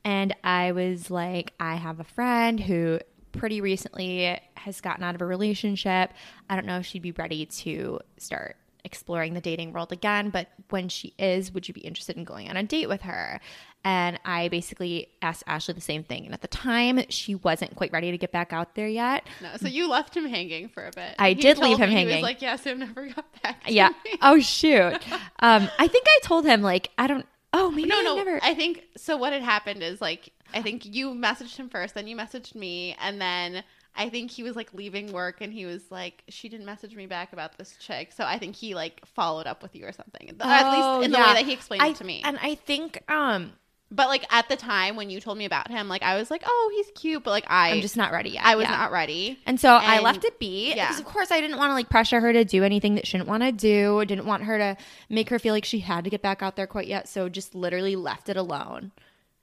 [0.04, 3.00] And I was like, I have a friend who
[3.32, 6.12] pretty recently has gotten out of a relationship.
[6.50, 10.50] I don't know if she'd be ready to start exploring the dating world again, but
[10.70, 13.40] when she is, would you be interested in going on a date with her?
[13.86, 16.24] And I basically asked Ashley the same thing.
[16.26, 19.28] And at the time, she wasn't quite ready to get back out there yet.
[19.42, 21.16] No, so you left him hanging for a bit.
[21.20, 22.16] I He did leave him me, He hanging.
[22.16, 23.90] was like, "Yeah, Sam never got back." Yeah.
[24.06, 24.94] me." Oh, shoot.
[25.40, 28.16] Um, I think I told him, like, I don't, oh, maybe no, I no.
[28.16, 28.40] never.
[28.42, 29.18] I think so.
[29.18, 32.96] What had happened is like I think you messaged him first, then you messaged me,
[33.02, 33.64] and then
[33.96, 37.06] I think he was like leaving work, and he was like, "She didn't message me
[37.06, 40.30] back about this chick," so I think he like followed up with you or something,
[40.40, 40.70] or at Oh,
[41.00, 41.28] least in the yeah.
[41.28, 42.22] way that he explained I- it to me.
[42.24, 43.54] And I think, um,
[43.94, 46.44] but like at the time when you told me about him, like I was like,
[46.46, 48.44] "Oh, he's cute," but like I, I'm just not ready yet.
[48.44, 48.72] I was Yeah.
[48.72, 49.40] not ready.
[49.46, 50.88] And so I left it be yeah.
[50.88, 53.18] because, of course, I didn't want to like pressure her to do anything that she
[53.18, 54.04] didn't want to do.
[54.06, 54.78] Didn't want her to
[55.10, 57.08] make her feel like she had to get back out there quite yet.
[57.08, 58.92] So just literally left it alone.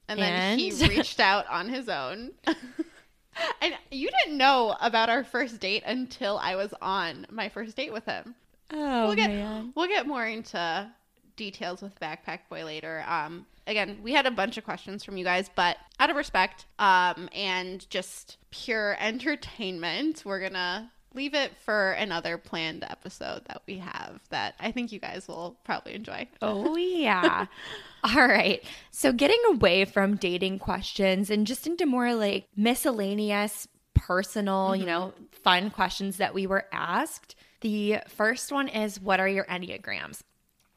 [0.09, 2.33] And then he reached out on his own.
[3.61, 7.93] and you didn't know about our first date until I was on my first date
[7.93, 8.35] with him.
[8.73, 10.91] Oh we'll get we'll get more into
[11.37, 13.05] details with Backpack Boy later.
[13.07, 16.67] Um, again, we had a bunch of questions from you guys, but out of respect,
[16.79, 23.79] um, and just pure entertainment, we're gonna leave it for another planned episode that we
[23.79, 26.29] have that I think you guys will probably enjoy.
[26.43, 27.47] Oh, yeah.
[28.05, 28.63] All right.
[28.91, 35.13] So, getting away from dating questions and just into more like miscellaneous personal, you know,
[35.33, 37.35] fun questions that we were asked.
[37.61, 40.23] The first one is What are your Enneagrams?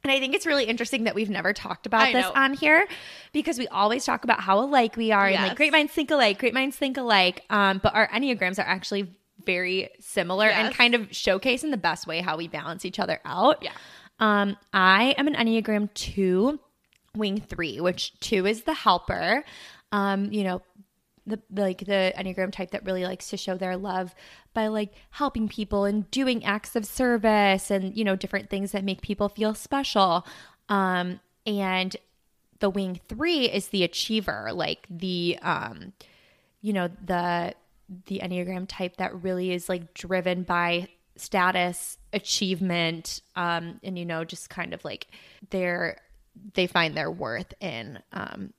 [0.04, 2.34] And I think it's really interesting that we've never talked about I this know.
[2.36, 2.86] on here
[3.32, 6.40] because we always talk about how alike we are and like great minds think alike,
[6.40, 7.44] great minds think alike.
[7.50, 12.06] Um, but our Enneagrams are actually very similar and kind of showcase in the best
[12.06, 13.64] way how we balance each other out.
[13.64, 13.72] Yeah.
[14.20, 16.60] Um, I am an Enneagram two,
[17.16, 19.44] wing three, which two is the helper.
[19.94, 20.62] Um, you know,
[21.26, 24.14] the like the Enneagram type that really likes to show their love
[24.54, 28.84] by like helping people and doing acts of service and you know different things that
[28.84, 30.26] make people feel special.
[30.70, 31.96] Um, and
[32.60, 35.94] the wing three is the achiever, like the um,
[36.62, 37.54] you know the
[38.06, 44.24] the enneagram type that really is like driven by status achievement um and you know
[44.24, 45.08] just kind of like
[45.52, 45.98] they're
[46.56, 48.52] they find their worth in um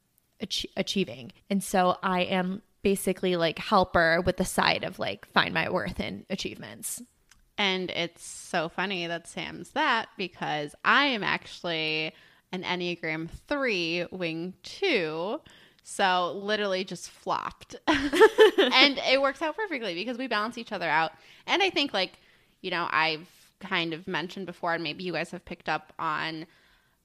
[0.44, 5.52] ach- achieving and so i am basically like helper with the side of like find
[5.54, 7.02] my worth in achievements
[7.57, 12.12] And it's so funny that Sam's that because I am actually
[12.50, 15.40] an Enneagram 3, wing 2.
[15.85, 17.76] So literally just flopped.
[17.87, 21.12] and it works out perfectly because we balance each other out.
[21.46, 22.18] And I think, like,
[22.61, 23.28] you know, I've
[23.61, 26.46] kind of mentioned before, and maybe you guys have picked up on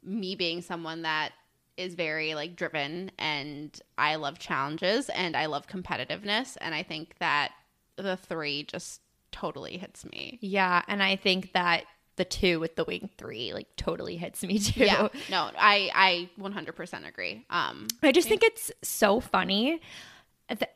[0.03, 1.31] me being someone that
[1.79, 6.57] is very like driven and I love challenges and I love competitiveness.
[6.61, 7.51] And I think that
[7.95, 10.39] the three just totally hits me.
[10.41, 11.83] yeah and i think that
[12.15, 15.07] the two with the wing three like totally hits me too Yeah.
[15.29, 17.45] No, I I 100% agree.
[17.51, 19.79] Um I just think it's so funny.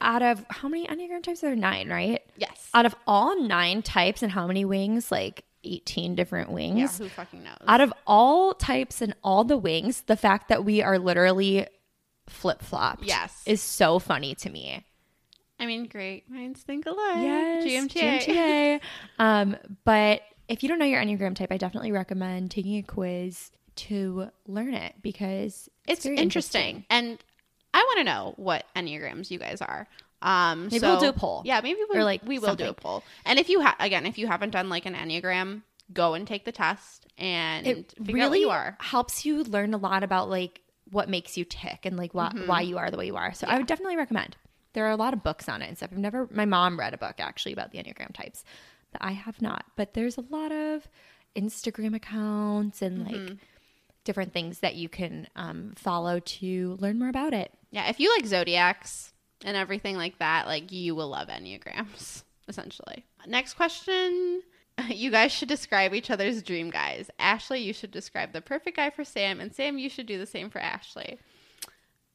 [0.01, 1.55] Out of how many Enneagram types are there?
[1.55, 2.21] Nine, right?
[2.37, 2.69] yes.
[2.75, 5.11] Out of all nine types and how many wings?
[5.11, 6.79] Like 18 different wings.
[6.99, 7.57] yeah, who fucking knows?
[7.67, 11.67] Out of all types and all the wings, the fact that we are literally
[12.27, 13.41] flip flopped Yes.
[13.45, 14.85] is so funny to me.
[15.59, 17.21] I mean, great minds think alike.
[17.21, 18.19] Yes, GMTA.
[18.25, 18.81] GMTA.
[19.19, 23.51] um, but if you don't know your Enneagram type, I definitely recommend taking a quiz
[23.75, 26.85] to learn it because it's, It's very interesting.
[26.89, 27.17] And
[27.73, 29.87] I want to know what enneagrams you guys are.
[30.23, 31.41] Um, Maybe so- we'll do a poll.
[31.45, 33.03] Yeah, maybe we, Or, like, we will do a poll.
[33.25, 36.45] And if you have, again, if you haven't done like an enneagram, go and take
[36.45, 38.77] the test and it figure really you are.
[38.79, 42.47] helps you learn a lot about like what makes you tick and like why, Mm-hmm.
[42.47, 43.33] why you are the way you are.
[43.33, 44.37] So I would definitely recommend.
[44.73, 45.89] There are a lot of books on it and stuff.
[45.91, 46.27] I've never.
[46.31, 48.43] My mom read a book actually about the enneagram types
[48.93, 50.87] that I have not, but there's a lot of
[51.35, 53.27] Instagram accounts and Mm-hmm.
[53.27, 53.37] like
[54.03, 57.51] different things that you can um, follow to learn more about it.
[57.71, 59.12] Yeah, if you like zodiacs
[59.43, 63.05] and everything like that, like you will love enneagrams, essentially.
[63.27, 64.41] Next question.
[64.87, 67.11] You guys should describe each other's dream guys.
[67.19, 70.25] Ashley, you should describe the perfect guy for Sam, and Sam, you should do the
[70.25, 71.19] same for Ashley.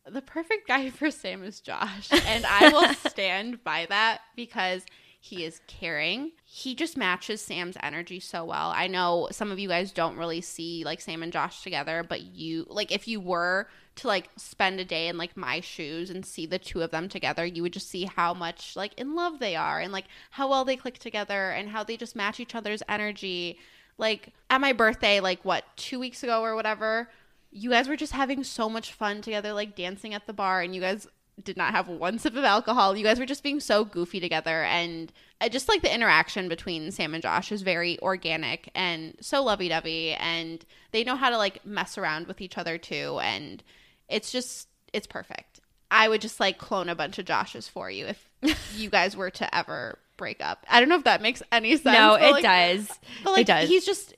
[0.05, 4.83] The perfect guy for Sam is Josh, and I will stand by that because
[5.29, 6.33] he is caring.
[6.45, 8.73] He just matches Sam's energy so well.
[8.75, 12.23] I know some of you guys don't really see like Sam and Josh together, but
[12.23, 16.25] you like if you were to like spend a day in like my shoes and
[16.25, 19.39] see the two of them together, you would just see how much like in love
[19.39, 22.55] they are and like how well they click together and how they just match each
[22.55, 23.59] other's energy.
[23.99, 27.11] Like at my birthday, like what, two weeks ago or whatever,
[27.51, 30.75] you guys were just having so much fun together, like dancing at the bar, and
[30.75, 31.07] you guys
[31.43, 32.97] did not have one sip of alcohol.
[32.97, 36.91] You guys were just being so goofy together, and I just like the interaction between
[36.91, 41.39] Sam and Josh is very organic and so lovey dovey, and they know how to
[41.39, 43.63] like mess around with each other too, and
[44.09, 45.61] it's just it's perfect.
[45.91, 49.31] I would just like clone a bunch of Joshes for you if you guys were
[49.31, 50.67] to ever break up.
[50.69, 51.85] I don't know if that makes any sense.
[51.97, 52.89] no, it like, does.
[53.25, 53.69] But like it does.
[53.69, 54.15] he's just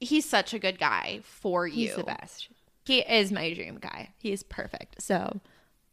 [0.00, 1.88] he's such a good guy for you.
[1.88, 2.48] He's the best.
[2.84, 4.10] He is my dream guy.
[4.16, 5.02] He is perfect.
[5.02, 5.40] So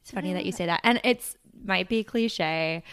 [0.05, 0.81] it's funny that you say that.
[0.83, 2.83] And it's might be cliche,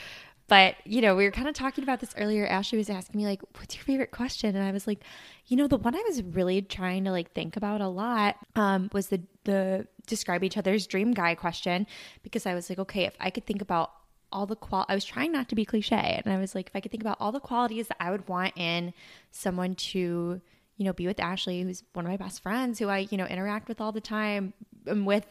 [0.48, 2.46] but you know, we were kind of talking about this earlier.
[2.46, 5.04] Ashley was asking me like, "What's your favorite question?" And I was like,
[5.46, 8.88] "You know, the one I was really trying to like think about a lot um,
[8.94, 11.86] was the the describe each other's dream guy question
[12.22, 13.92] because I was like, okay, if I could think about
[14.32, 16.74] all the qual I was trying not to be cliche and I was like if
[16.74, 18.94] I could think about all the qualities that I would want in
[19.30, 20.40] someone to
[20.78, 23.26] you know be with Ashley who's one of my best friends who I you know
[23.26, 24.54] interact with all the time
[24.86, 25.26] and with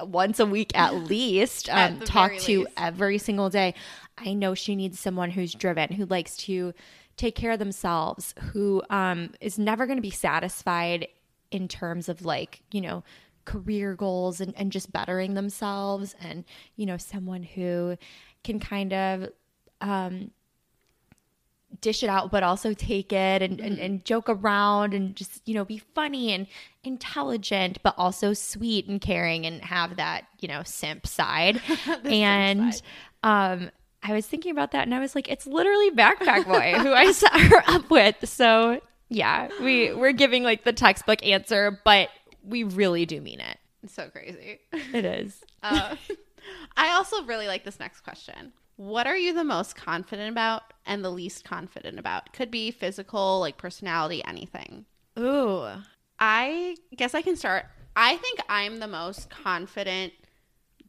[0.00, 2.72] once a week at least At um, talk to least.
[2.76, 3.74] every single day
[4.16, 6.72] I know she needs someone who's driven who likes to
[7.16, 11.08] take care of themselves who um, is never going to be satisfied
[11.50, 13.02] in terms of like you know
[13.44, 16.44] career goals and, and just bettering themselves and
[16.76, 17.96] you know someone who
[18.44, 19.28] can kind of
[19.80, 20.30] um
[21.80, 25.54] dish it out but also take it and, and, and joke around and just you
[25.54, 26.46] know be funny and
[26.84, 32.74] intelligent but also sweet and caring and have that you know simp side simp and
[32.74, 32.82] side.
[33.22, 33.70] um
[34.02, 37.10] I was thinking about that and I was like, it's literally Backpack Boy who I
[37.10, 38.28] set her up with.
[38.28, 42.08] So yeah, we we're giving like the textbook answer, but
[42.44, 43.58] we really do mean it.
[43.82, 44.60] It's so crazy.
[44.72, 45.42] It is.
[45.60, 45.96] Uh,
[46.76, 48.52] I also really like this next question.
[48.78, 52.32] What are you the most confident about and the least confident about?
[52.32, 54.84] Could be physical, like personality, anything.
[55.18, 55.66] Ooh.
[56.20, 57.66] I guess I can start.
[57.96, 60.12] I think I'm the most confident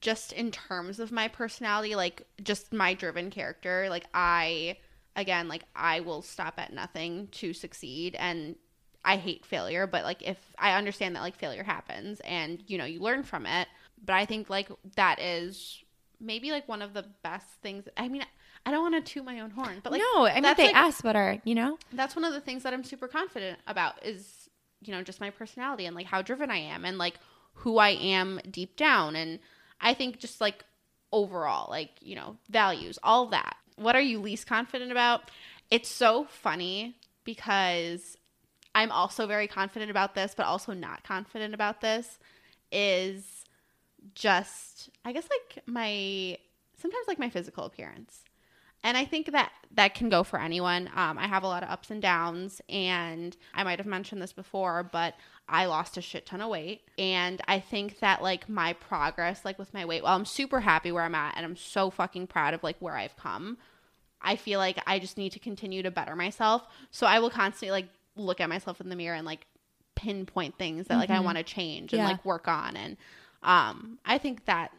[0.01, 3.87] just in terms of my personality, like just my driven character.
[3.89, 4.77] Like I
[5.15, 8.55] again, like I will stop at nothing to succeed and
[9.03, 12.85] I hate failure, but like if I understand that like failure happens and you know,
[12.85, 13.67] you learn from it,
[14.05, 15.83] but I think like that is
[16.19, 17.87] maybe like one of the best things.
[17.97, 18.23] I mean,
[18.65, 20.75] I don't want to toot my own horn, but like no, I mean they like-
[20.75, 21.77] asked what are you know?
[21.93, 24.49] that's one of the things that I'm super confident about is,
[24.81, 27.15] you know, just my personality and like how driven I am and like
[27.53, 29.15] who I am deep down.
[29.15, 29.39] And
[29.81, 30.63] I think just like
[31.11, 33.55] overall, like, you know, values, all that.
[33.75, 35.31] What are you least confident about?
[35.71, 38.17] It's so funny because
[38.75, 42.19] I'm also very confident about this, but also not confident about this.
[42.71, 43.38] Is
[44.15, 46.37] just, I guess, like my
[46.77, 48.23] sometimes like my physical appearance.
[48.81, 50.89] And I think that that can go for anyone.
[50.95, 54.31] Um, I have a lot of ups and downs, and I might have mentioned this
[54.31, 55.15] before, but
[55.49, 56.83] I lost a shit ton of weight.
[56.97, 60.93] And I think that like my progress, like with my weight, while I'm super happy
[60.93, 63.57] where I'm at, and I'm so fucking proud of like where I've come,
[64.21, 66.65] I feel like I just need to continue to better myself.
[66.89, 69.45] So I will constantly like look at myself in the mirror and like
[69.95, 71.25] pinpoint things that like I Mhm.
[71.25, 72.05] want to change and Yeah.
[72.07, 72.77] like work on.
[72.77, 72.95] And
[73.43, 74.71] um, I think that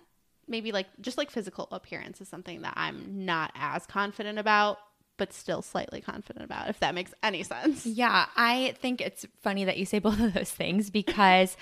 [0.48, 4.78] maybe like just like physical appearance is something that I'm not as confident about,
[5.16, 7.86] but still slightly confident about, if that makes any sense.
[7.86, 11.56] Yeah, I think it's funny that you say both of those things because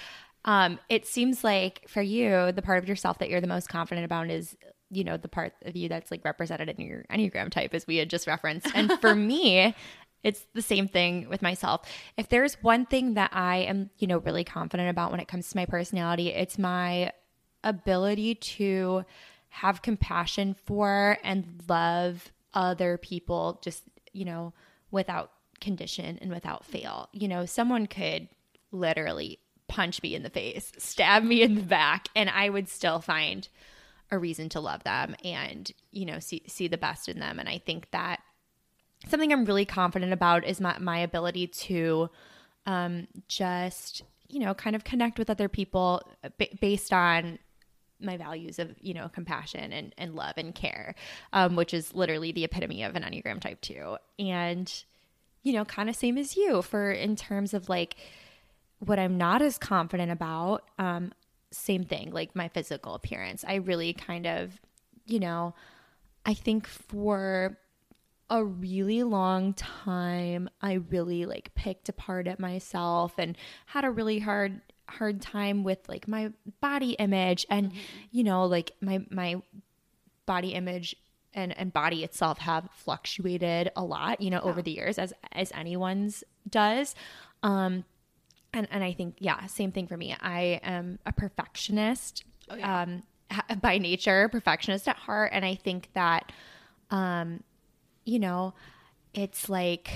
[0.45, 4.05] um, it seems like for you, the part of yourself that you're the most confident
[4.05, 4.57] about is,
[4.91, 7.97] you know, the part of you that's like represented in your Enneagram type, as we
[7.97, 8.69] had just referenced.
[8.75, 9.75] And for me,
[10.23, 11.83] it's the same thing with myself.
[12.17, 15.49] If there's one thing that I am, you know, really confident about when it comes
[15.51, 17.13] to my personality, it's my
[17.63, 19.05] ability to
[19.49, 24.53] have compassion for and love other people just, you know,
[24.91, 27.09] without condition and without fail.
[27.13, 28.29] You know, someone could
[28.73, 33.01] literally punch me in the face, stab me in the back, and I would still
[33.01, 33.49] find
[34.11, 37.39] a reason to love them and, you know, see see the best in them.
[37.39, 38.21] And I think that
[39.07, 42.11] something I'm really confident about is my, my ability to
[42.67, 46.03] um, just, you know, kind of connect with other people
[46.37, 47.39] b- based on
[48.01, 50.95] my values of, you know, compassion and, and love and care,
[51.33, 53.97] um, which is literally the epitome of an Enneagram type two.
[54.19, 54.73] And,
[55.43, 57.97] you know, kind of same as you for in terms of like
[58.81, 61.13] what I'm not as confident about, um,
[61.51, 63.45] same thing, like my physical appearance.
[63.47, 64.61] I really kind of,
[65.07, 65.55] you know,
[66.27, 67.57] I think for
[68.31, 73.37] a really long time I really like picked apart at myself and
[73.67, 77.73] had a really hard hard time with like my body image and
[78.11, 79.41] you know like my my
[80.27, 80.95] body image
[81.35, 85.51] and and body itself have fluctuated a lot you know over the years as as
[85.53, 86.95] anyone's does.
[87.43, 87.85] Um
[88.53, 90.15] and and I think yeah same thing for me.
[90.21, 92.83] I am a perfectionist yeah.
[92.83, 93.03] um
[93.61, 95.31] by nature perfectionist at heart.
[95.33, 96.31] And I think that
[96.91, 97.43] um
[98.09, 98.55] you know,
[99.13, 99.91] it's like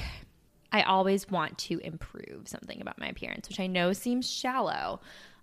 [0.71, 5.01] I always want to improve something about my appearance, which I know seems shallow.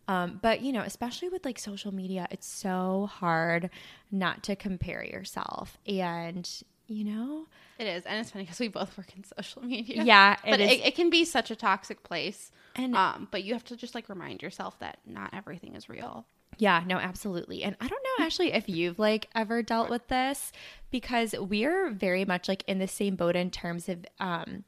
[0.07, 3.69] Um, but you know, especially with like social media, it's so hard
[4.11, 5.77] not to compare yourself.
[5.87, 6.47] And
[6.87, 7.45] you know,
[7.77, 8.03] It is.
[8.05, 10.03] And it's funny because we both work in social media.
[10.03, 10.71] yeah, it but is.
[10.71, 12.51] it, it can be such a toxic place.
[12.75, 16.25] and Um, but you have to just like remind yourself that not everything is real.
[16.59, 17.63] Yeah, no, absolutely.
[17.63, 20.51] And I don't know actually if you've like ever dealt with this
[20.91, 24.63] because we're very much like in the same boat in terms of um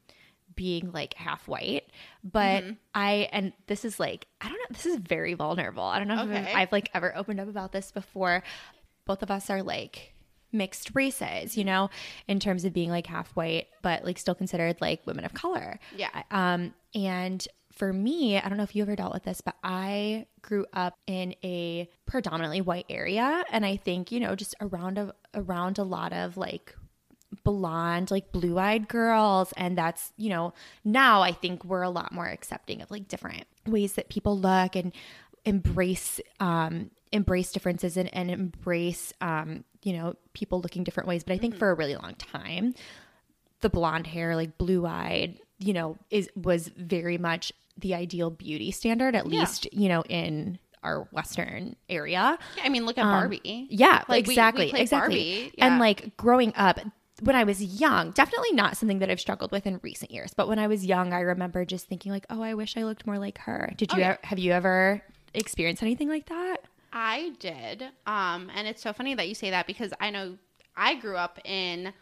[0.54, 1.84] being like half white.
[2.24, 5.82] But I and this is like I don't know, this is very vulnerable.
[5.84, 6.52] I don't know if Okay.
[6.54, 8.42] I've like ever opened up about this before.
[9.04, 10.14] Both of us are like
[10.52, 11.88] mixed races, you know,
[12.28, 15.78] in terms of being like half white, but like still considered like women of color.
[15.96, 16.22] Yeah.
[16.30, 20.26] Um, and for me, I don't know if you ever dealt with this, but I
[20.42, 25.14] grew up in a predominantly white area, and I think you know just around a
[25.34, 26.74] around a lot of like
[27.44, 30.52] blonde, like blue eyed girls, and that's you know
[30.84, 34.76] now I think we're a lot more accepting of like different ways that people look
[34.76, 34.92] and
[35.44, 41.24] embrace um embrace differences and, and embrace um you know people looking different ways.
[41.24, 42.74] But i think for a really long time
[43.62, 48.70] the blonde hair, like blue eyed, you know, is was very much the ideal beauty
[48.70, 49.40] standard, at Yeah.
[49.40, 52.38] least, you know, in our Western area.
[52.62, 53.68] I mean, look at Barbie.
[53.70, 54.90] Yeah, Like, we- we exactly, exactly.
[55.50, 56.80] Barbie, And like growing up,
[57.20, 60.34] when I was young, definitely not something that I've struggled with in recent years.
[60.34, 63.06] But when I was young, I remember just thinking like, "Oh, I wish I looked
[63.06, 64.16] more like her." Did you yeah.
[64.24, 65.02] have you ever
[65.32, 66.56] experienced anything like that?
[66.92, 67.84] I did.
[68.06, 70.36] Um, and it's so funny that you say that because I know
[70.76, 71.92] I grew up in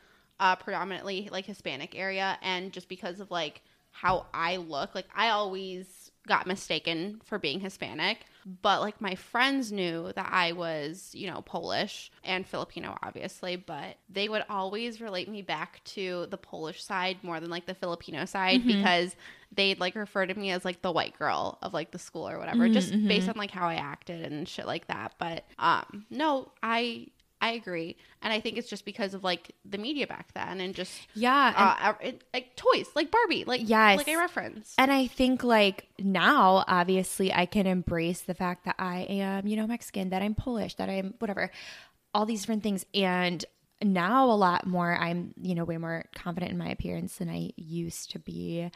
[0.40, 3.60] a predominantly like Hispanic area, and just because of like
[3.90, 8.18] how I look, like I always got mistaken for being Hispanic.
[8.62, 13.96] But like my friends knew that I was, you know, Polish and Filipino, obviously, but
[14.08, 18.24] they would always relate me back to the Polish side more than like the Filipino
[18.24, 18.68] side mm-hmm.
[18.68, 19.14] because
[19.54, 22.38] they'd like refer to me as like the white girl of like the school or
[22.38, 23.30] whatever, mm-hmm, just based mm-hmm.
[23.30, 25.14] on like how I acted and shit like that.
[25.18, 27.08] But um, no, I
[27.42, 30.74] I agree, and I think it's just because of like the media back then and
[30.74, 33.96] just Yeah, and- uh, it, like toys, like Barbie, like Yes.
[33.96, 34.74] like I referenced.
[34.78, 39.56] And I think like now, obviously, I can embrace the fact that I am, you
[39.56, 41.50] know, Mexican, that I'm Polish, that I'm whatever,
[42.12, 42.84] all these different things.
[42.94, 43.42] And
[43.82, 47.52] now a lot more, I'm, you know, way more confident in my appearance than I
[47.56, 48.70] used to be.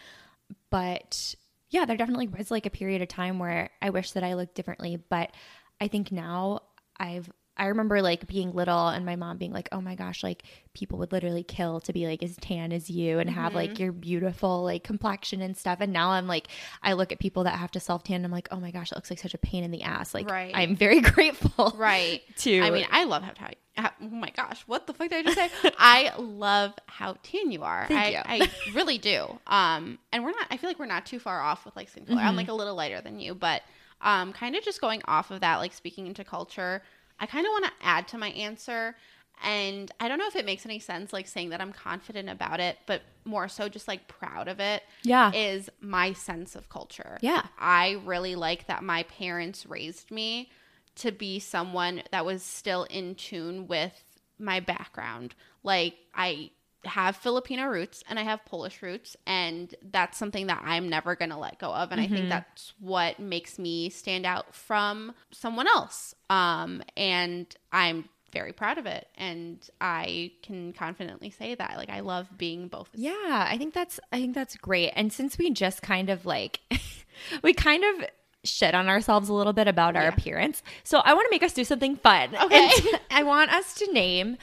[0.71, 1.35] But
[1.71, 4.55] yeah, there definitely was like a period of time where I wish that I looked
[4.55, 4.97] differently.
[4.97, 5.33] But
[5.81, 6.61] I think now
[6.99, 10.43] I've, I remember like being little and my mom being like, oh my gosh, like
[10.75, 13.57] people would literally kill to be like as tan as you and have Mm-hmm.
[13.57, 15.79] like your beautiful like complexion and stuff.
[15.81, 16.49] And now I'm like,
[16.83, 18.91] I look at people that have to self tan and I'm like, oh my gosh,
[18.91, 20.15] it looks like such a pain in the ass.
[20.15, 20.51] Like, Right.
[20.55, 21.73] I'm very grateful.
[21.77, 22.23] right.
[22.39, 25.33] To- I mean, I love how, tan oh my gosh, what the fuck did I
[25.33, 25.71] just say?
[25.79, 27.87] I love how tan you are.
[27.89, 28.45] Thank I, you.
[28.47, 29.27] I really do.
[29.47, 30.47] Um, and we're not.
[30.51, 32.19] I feel like we're not too far off with like skin color.
[32.19, 32.29] Mm-hmm.
[32.29, 33.63] I'm like a little lighter than you, but
[34.01, 36.83] um, kind of just going off of that, like speaking into culture.
[37.21, 38.95] I kind of want to add to my answer.
[39.43, 42.61] And I don't know if it makes any sense, like saying that I'm confident about
[42.61, 44.83] it, but more so just like proud of it.
[45.03, 45.33] Yeah.
[45.33, 47.19] Is my sense of culture.
[47.21, 47.47] Yeah.
[47.59, 50.51] I really like that my parents raised me
[50.97, 54.01] to be someone that was still in tune with
[54.39, 55.35] my background.
[55.62, 56.51] Like I
[56.87, 61.30] have Filipino roots and I have Polish roots and that's something that I'm never going
[61.30, 65.66] to let go of and I think that's what makes me stand out from someone
[65.68, 66.14] else.
[66.30, 72.01] Um and I'm very proud of it and I can confidently say that like I
[72.01, 72.89] love being both.
[72.95, 74.91] Yeah, I think that's I think that's great.
[74.97, 76.61] And since we just kind of like
[77.43, 78.09] we kind of
[78.43, 80.09] shit on ourselves a little bit about our Yeah.
[80.09, 80.62] appearance.
[80.82, 82.35] So I want to make us do something fun.
[82.37, 82.70] Okay.
[82.93, 84.37] And I want us to name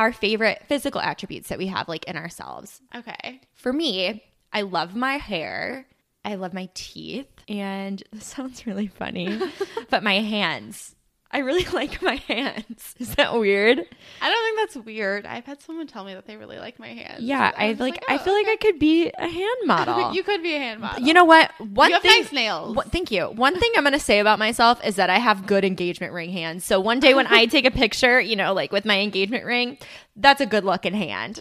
[0.00, 2.80] our favorite physical attributes that we have like in ourselves.
[2.96, 3.38] Okay.
[3.52, 5.86] For me, I love my hair.
[6.24, 7.28] I love my teeth.
[7.50, 9.38] And this sounds really funny,
[9.90, 10.96] but my hands.
[11.32, 12.94] I really like my hands.
[12.98, 13.78] Is that weird?
[14.20, 15.26] I don't think that's weird.
[15.26, 17.22] I've had someone tell me that they really like my hands.
[17.22, 20.12] Yeah, I was like, just I feel like I could be a hand model.
[20.12, 21.04] you could be a hand model.
[21.06, 21.50] You know what?
[21.60, 22.74] One You have thing, nice nails.
[22.74, 23.26] What, thank you.
[23.26, 26.30] One thing I'm going to say about myself is that I have good engagement ring
[26.30, 26.64] hands.
[26.64, 29.78] So one day when I take a picture, you know, like with my engagement ring,
[30.16, 31.40] that's a good looking hand.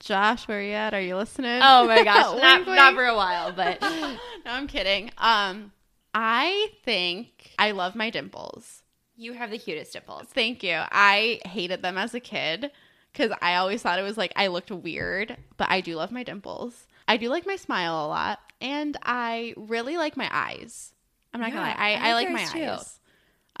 [0.00, 0.92] Josh, where are you at?
[0.94, 1.60] Are you listening?
[1.62, 5.10] Oh my gosh, not, not for a while, but no, I'm kidding.
[5.18, 5.72] Um,
[6.14, 8.82] I think I love my dimples.
[9.16, 10.26] you have the cutest dimples.
[10.28, 10.80] Thank you.
[10.90, 12.70] I hated them as a kid
[13.12, 16.22] because I always thought it was like I looked weird, but I do love my
[16.22, 16.86] dimples.
[17.06, 20.92] I do like my smile a lot, and I really like my eyes.
[21.32, 22.64] I'm not gonna lie, I, I I, like like my too.
[22.64, 23.00] eyes.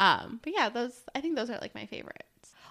[0.00, 2.22] Um, but yeah, those I think those are like my favorites.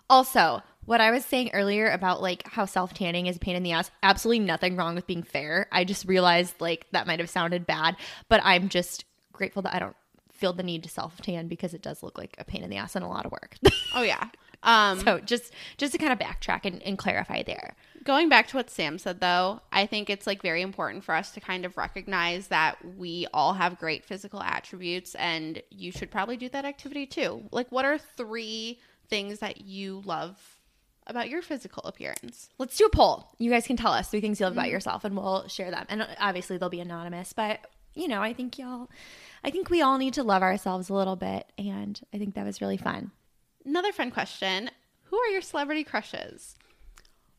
[0.10, 3.64] Also, what I was saying earlier about like how self tanning is a pain in
[3.64, 5.68] the ass, absolutely nothing wrong with being fair.
[5.72, 7.96] I just realized like that might have sounded bad,
[8.30, 9.96] but I'm just grateful that I don't
[10.32, 12.78] feel the need to self tan because it does look like a pain in the
[12.78, 13.58] ass and a lot of work.
[13.96, 14.30] Oh yeah.
[14.66, 17.76] Um, so just just to kind of backtrack and, and clarify there.
[18.06, 21.32] going back to what Sam said though, I think it's like very important for us
[21.32, 26.38] to kind of recognize that we all have great physical attributes and you should probably
[26.38, 27.44] do that activity too.
[27.52, 28.80] Like what are three
[29.10, 30.38] things that you love
[31.08, 32.48] about your physical appearance?
[32.58, 33.36] Let's do a poll.
[33.40, 35.86] You guys can tell us three things you love about yourself and we'll share them.
[35.90, 37.60] And obviously they'll be anonymous, but
[37.94, 38.90] you know, I think y'all
[39.44, 42.46] I think we all need to love ourselves a little bit and I think that
[42.46, 43.12] was really fun.
[43.66, 44.70] Another fun question.
[45.06, 46.56] Who are your celebrity crushes?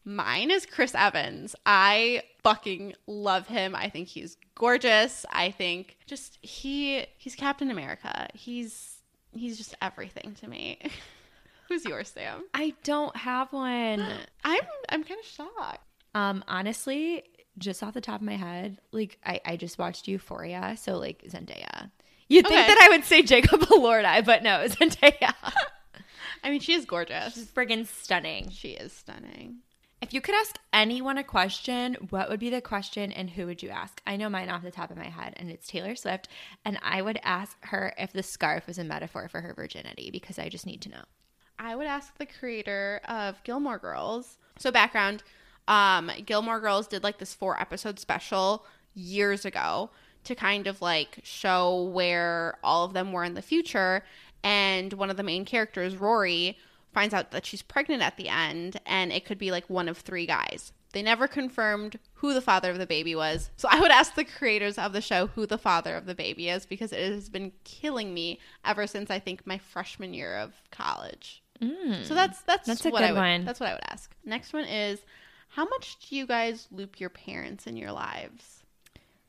[0.05, 1.57] Mine is Chris Evans.
[1.65, 3.75] I fucking love him.
[3.75, 5.25] I think he's gorgeous.
[5.31, 8.29] I think just he he's Captain America.
[8.35, 8.99] He's
[9.33, 10.79] he's just everything to me.
[11.69, 12.45] Who's yours, Sam?
[12.53, 14.07] I don't have one.
[14.45, 15.81] I'm I'm kind of shocked.
[16.15, 17.25] Um, honestly,
[17.59, 21.23] just off the top of my head, like I, I just watched Euphoria, so like
[21.29, 21.91] Zendaya.
[22.29, 25.35] You'd think that I would say Jacob Elordi, but no, Zendaya.
[26.45, 27.35] I mean, she is gorgeous.
[27.35, 28.51] She's friggin' stunning.
[28.51, 29.59] She is stunning.
[30.03, 33.63] If you could ask anyone a question, what would be the question and who would
[33.63, 34.03] you ask?
[34.07, 36.29] I know mine off the top of my head, and it's Taylor Swift.
[36.67, 40.39] And I would ask her if the scarf was a metaphor for her virginity because
[40.39, 41.05] I just need to know.
[41.59, 44.37] I would ask the creator of Gilmore Girls.
[44.59, 45.23] So background,
[45.69, 49.91] um, Gilmore Girls did like this four episode special years ago
[50.25, 54.05] to kind of like show where all of them were in the future.
[54.43, 56.59] And one of the main characters, Rory,
[56.93, 59.99] finds out that she's pregnant at the end, and it could be like one of
[59.99, 60.73] three guys.
[60.93, 63.51] They never confirmed who the father of the baby was.
[63.57, 66.49] So I would ask the creators of the show who the father of the baby
[66.49, 70.55] is because it has been killing me ever since I think my freshman year of
[70.71, 71.43] college.
[71.61, 72.05] Mm.
[72.05, 73.45] So that's that's That's a what good I would, one.
[73.45, 74.15] That's what I would ask.
[74.25, 75.01] Next one is
[75.55, 78.65] how much do you guys loop your parents in your lives?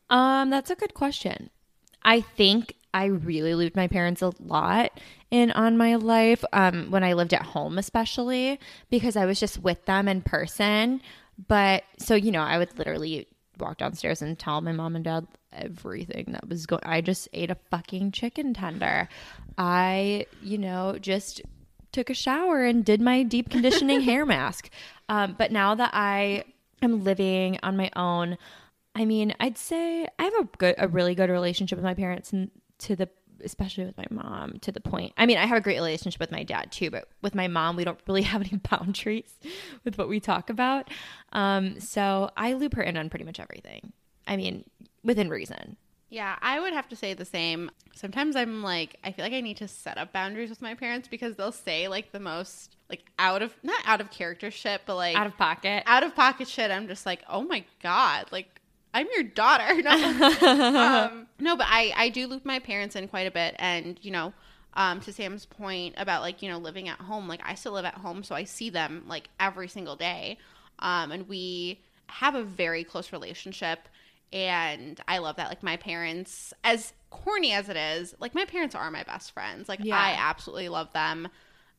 [0.09, 1.51] Um, that's a good question.
[2.01, 4.99] I think I really looped my parents a lot
[5.29, 6.43] in on my life.
[6.51, 8.59] Um, when I lived at home, especially
[8.89, 10.99] because I was just with them in person.
[11.47, 13.27] But so you know, I would literally
[13.59, 16.81] walk downstairs and tell my mom and dad everything that was going.
[16.85, 19.09] I just ate a fucking chicken tender.
[19.59, 21.41] I, you know, just
[21.95, 24.69] took a shower and did my deep conditioning hair mask.
[25.07, 26.43] Um, but now that I
[26.81, 28.37] am living on my own,
[28.93, 32.33] I mean, I'd say I have a good, a really good relationship with my parents,
[32.33, 33.09] and to the
[33.43, 35.13] especially with my mom to the point.
[35.17, 37.75] I mean, I have a great relationship with my dad too, but with my mom,
[37.75, 39.39] we don't really have any boundaries
[39.83, 40.89] with what we talk about.
[41.31, 43.93] Um, so I loop her in on pretty much everything.
[44.27, 44.65] I mean,
[45.03, 45.77] within reason.
[46.09, 47.71] Yeah, I would have to say the same.
[47.95, 51.07] Sometimes I'm like, I feel like I need to set up boundaries with my parents
[51.07, 54.95] because they'll say like the most like out of not out of character shit, but
[54.95, 55.83] like Out of pocket.
[55.87, 56.69] out of pocket shit.
[56.71, 58.47] I'm just like, oh my god, like
[58.93, 59.81] I'm your daughter.
[59.81, 63.97] No, um, no, but I I do loop my parents in quite a bit, and
[64.01, 64.33] you know,
[64.75, 67.85] um, to Sam's point about like you know living at home, like I still live
[67.85, 70.37] at home, so I see them like every single day,
[70.79, 73.89] um, and we have a very close relationship.
[74.35, 75.47] And I love that.
[75.49, 79.69] Like my parents, as corny as it is, like my parents are my best friends.
[79.69, 79.95] Like Yeah.
[79.97, 81.29] I absolutely love them.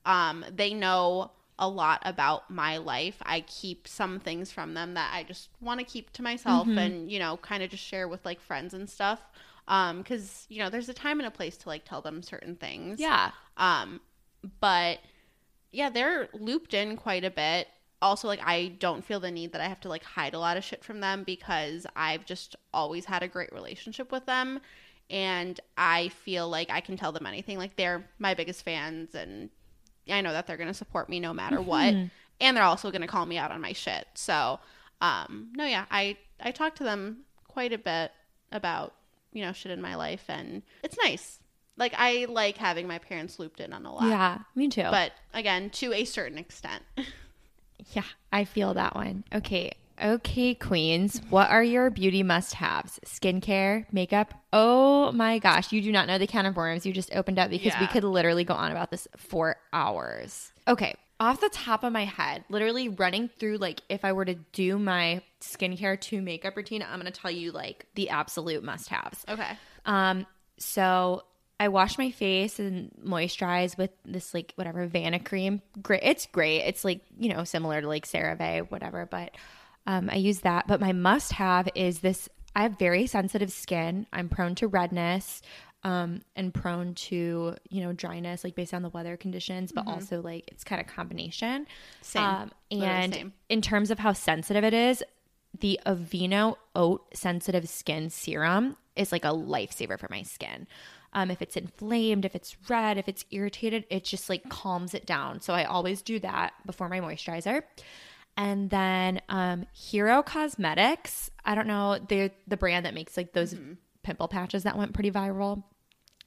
[0.07, 3.17] Um, they know a lot about my life.
[3.25, 6.79] I keep some things from them that I just want to keep to myself Mm-hmm.
[6.79, 9.21] and, you know, kind of just share with like friends and stuff.
[9.69, 12.57] Um, cause, you know, there's a time and a place to like tell them certain
[12.57, 13.01] things.
[13.01, 13.33] Yeah.
[13.57, 14.01] Um,
[14.61, 15.01] but
[15.73, 17.69] yeah, they're looped in quite a bit.
[18.03, 20.57] Also, like, I don't feel the need that I have to like hide a lot
[20.57, 24.61] of shit from them because I've just always had a great relationship with them.
[25.09, 27.59] And I feel like I can tell them anything.
[27.59, 29.51] Like, they're my biggest fans, and
[30.11, 31.95] I know that they're going to support me no matter what.
[31.95, 32.07] Mm-hmm.
[32.41, 34.07] And they're also going to call me out on my shit.
[34.15, 34.59] So,
[35.01, 37.19] um, no, yeah, I, I talk to them
[37.49, 38.13] quite a bit
[38.53, 38.95] about,
[39.33, 41.39] you know, shit in my life, and it's nice.
[41.79, 44.39] Like, I like having my parents looped in on a lot Yeah.
[44.55, 44.83] Me too.
[44.91, 46.83] but again to a certain extent
[47.93, 49.25] Yeah, I feel that one.
[49.35, 49.73] Okay.
[50.03, 51.23] Okay, queens.
[51.31, 53.01] What are your beauty must haves?
[53.07, 54.35] Skincare, makeup.
[54.53, 57.49] Oh my gosh, you do not know the can of worms you just opened up
[57.49, 60.53] because we could literally go on about this for hours.
[60.69, 64.35] Okay, off the top of my head, literally running through like if I were to
[64.35, 68.89] do my skincare to makeup routine, I'm going to tell you like the absolute must
[68.89, 69.25] haves.
[69.29, 69.57] okay
[69.87, 70.27] Um,
[70.59, 71.23] so
[71.59, 75.63] I wash my face and moisturize with this like whatever Vanicream.
[75.83, 76.61] Great, it's great.
[76.63, 79.07] It's like you know similar to like CeraVe, whatever.
[79.07, 79.37] But
[79.87, 80.67] um, I use that.
[80.67, 82.29] But my must have is this.
[82.55, 84.07] I have very sensitive skin.
[84.13, 85.43] I'm prone to redness.
[85.83, 90.21] Um, and prone to you know dryness, like based on the weather conditions, but also
[90.21, 91.67] like it's kind of combination.
[92.01, 92.23] Same.
[92.25, 93.33] Um, and same.
[93.49, 95.05] in terms of how sensitive it is,
[95.61, 100.67] the Aveeno Oat Sensitive Skin Serum is like a lifesaver for my skin.
[101.17, 105.07] Um, if it's inflamed, if it's red, if it's irritated, it just like calms it
[105.07, 105.41] down.
[105.41, 107.63] So I always do that before my moisturizer.
[108.37, 113.57] And then um, Hero Cosmetics, I don't know, they're the brand that makes like those
[114.03, 115.63] pimple patches that went pretty viral.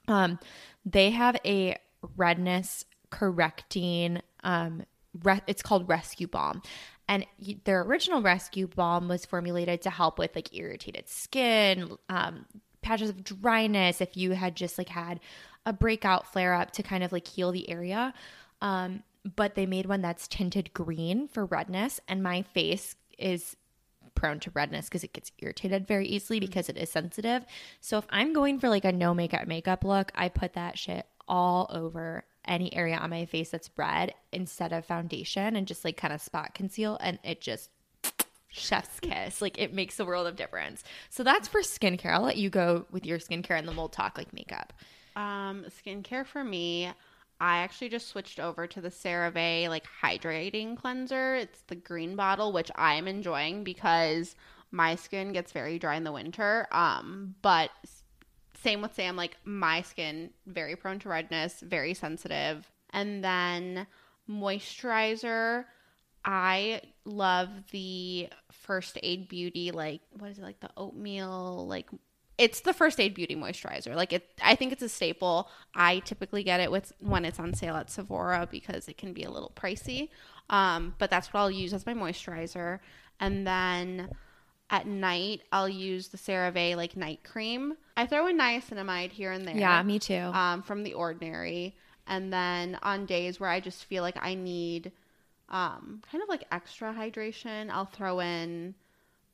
[0.08, 0.40] Um,
[0.86, 1.78] they have a
[2.18, 4.22] redness correcting.
[4.44, 4.86] Um,
[5.22, 6.64] re- it's called Rescue Balm,
[7.08, 7.28] and
[7.64, 12.48] their original Rescue Balm was formulated to help with like irritated skin, um,
[12.82, 14.02] patches of dryness.
[14.02, 15.20] If you had just like had
[15.66, 18.14] a breakout flare up to kind of like heal the area.
[18.62, 19.04] Um,
[19.36, 23.58] but they made one that's tinted green for redness, and my face is
[24.16, 27.46] prone to redness because it gets irritated very easily because it is sensitive.
[27.82, 31.06] So if I'm going for like a no makeup makeup look, I put that shit
[31.28, 35.98] all over any area on my face that's red instead of foundation and just like
[35.98, 37.70] kind of spot conceal and it just
[38.50, 39.42] chef's kiss.
[39.42, 40.84] Like it makes a world of difference.
[41.10, 42.14] So that's for skincare.
[42.14, 44.74] I'll let you go with your skincare and then we'll talk like makeup.
[45.16, 46.92] um skincare for me
[47.42, 51.36] I actually just switched over to the CeraVe like hydrating cleanser.
[51.36, 54.36] It's the green bottle, which I am enjoying because
[54.72, 56.68] my skin gets very dry in the winter.
[56.72, 57.72] Um, but
[58.62, 62.70] same with Sam, like my skin very prone to redness, very sensitive.
[62.90, 63.88] And then
[64.30, 65.66] moisturizer,
[66.26, 71.88] I love the First Aid Beauty like what is it like the oatmeal like
[72.40, 73.96] it's the First Aid Beauty moisturizer.
[73.96, 75.50] Like it I think it's a staple.
[75.76, 79.24] I typically get it with when it's on sale at Sephora because it can be
[79.24, 80.10] a little pricey.
[80.50, 82.80] Um, but that's what I'll use as my moisturizer.
[83.20, 84.10] And then
[84.70, 87.76] at night I'll use the CeraVe like night cream.
[87.98, 89.58] I throw in niacinamide here and there.
[89.58, 90.16] Yeah, me too.
[90.16, 91.76] Um, from the ordinary.
[92.08, 94.94] And then on days where I just feel like I need
[95.50, 98.76] um, kind of like extra hydration, I'll throw in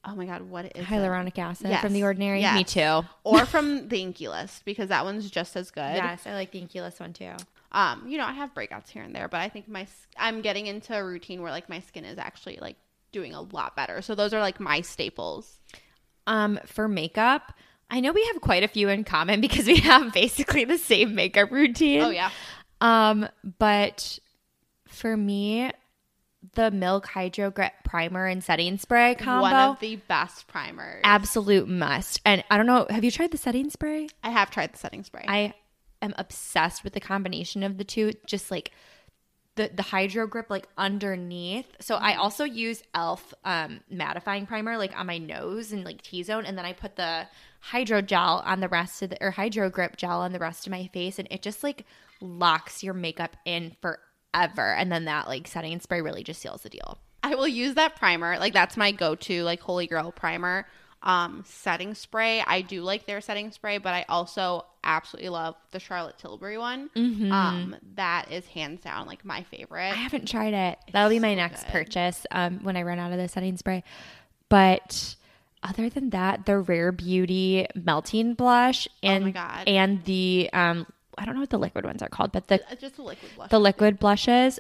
[0.08, 0.86] oh my god, what is it?
[0.86, 1.82] Hyaluronic acid Yes.
[1.82, 2.40] from the ordinary.
[2.42, 2.56] Yes.
[2.56, 3.02] Me too.
[3.24, 5.96] or from the INKEY List because that one's just as good.
[5.96, 7.32] Yes, I like the INKEY List one too.
[7.72, 9.88] Um, you know, I have breakouts here and there, but I think my
[10.18, 12.78] I'm getting into a routine where like my skin is actually like
[13.12, 14.02] doing a lot better.
[14.02, 15.60] So those are like my staples.
[16.28, 17.54] Um, for makeup,
[17.90, 21.16] I know we have quite a few in common because we have basically the same
[21.16, 22.02] makeup routine.
[22.02, 22.30] Oh yeah.
[22.80, 24.20] Um, but
[24.88, 25.72] for me,
[26.54, 31.02] the Milk Hydro Grip Primer and Setting Spray combo, One of the best primers.
[31.04, 32.22] absolute must.
[32.26, 34.08] And I don't know, have you tried the setting spray?
[34.24, 35.26] I have tried the setting spray.
[35.28, 35.54] I
[36.02, 38.14] am obsessed with the combination of the two.
[38.26, 38.72] Just like
[39.56, 41.68] the the hydro grip like underneath.
[41.80, 46.24] So I also use Elf um mattifying primer like on my nose and like T
[46.24, 47.28] zone, and then I put the
[47.62, 50.72] hydro gel on the rest of the or hydro grip gel on the rest of
[50.72, 51.86] my face, and it just like
[52.22, 53.76] locks your makeup in
[54.36, 54.74] forever.
[54.74, 56.98] And then that like setting spray really just seals the deal.
[57.24, 58.38] I will use that primer.
[58.38, 60.68] Like that's my go-to like holy grail primer.
[61.04, 62.42] Um setting spray.
[62.46, 66.90] I do like their setting spray, but I also absolutely love the Charlotte Tilbury one.
[66.96, 69.92] Um that is hands down like my favorite.
[69.92, 70.80] I haven't tried it.
[70.92, 71.72] That'll be my so next good.
[71.72, 73.84] purchase um, when I run out of the setting spray.
[74.50, 75.16] But
[75.64, 79.68] other than that, the Rare Beauty melting blush and Oh my God.
[79.68, 80.86] and the um,
[81.18, 83.32] I don't know what the liquid ones are called, but the Uh, just a liquid
[83.36, 83.50] blush.
[83.50, 84.60] the liquid blushes.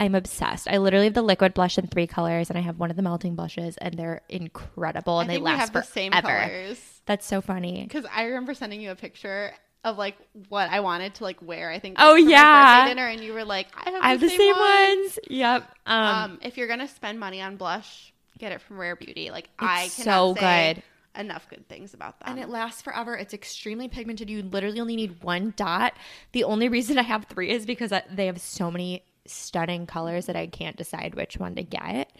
[0.00, 0.66] I'm obsessed.
[0.68, 3.02] I literally have the liquid blush in three colors, and I have one of the
[3.02, 5.92] melting blushes, and they're incredible, I and they think we last have the forever.
[5.92, 7.00] same colors.
[7.06, 7.84] That's so funny.
[7.84, 9.52] Because I remember sending you a picture
[9.84, 10.16] of like
[10.48, 11.70] what I wanted to like wear.
[11.70, 11.96] I think.
[12.00, 12.88] Oh, like, for my yeah.
[12.88, 15.18] dinner, and you were like, I have, I have the same ones.
[15.28, 15.70] Yep.
[15.86, 19.30] Um, Um, if you're gonna spend money on blush, get it from Rare Beauty.
[19.30, 20.82] Like I so good.
[21.16, 22.30] Enough good things about them.
[22.30, 23.16] and it lasts forever.
[23.16, 24.28] It's extremely pigmented.
[24.28, 25.94] You literally only need one dot.
[26.32, 30.26] The only reason I have three is because I, they have so many stunning colors
[30.26, 32.12] that I can't decide which one to get.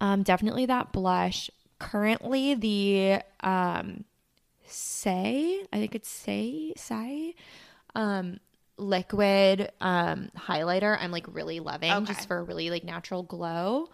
[0.00, 1.50] Um, definitely that blush.
[1.78, 4.04] Currently, the um,
[4.68, 7.34] Saie, I think it's Saie, Saie,
[7.94, 8.40] um,
[8.76, 10.96] liquid um, highlighter.
[11.00, 12.12] I'm like really loving Okay.
[12.12, 13.90] just for a really like natural glow.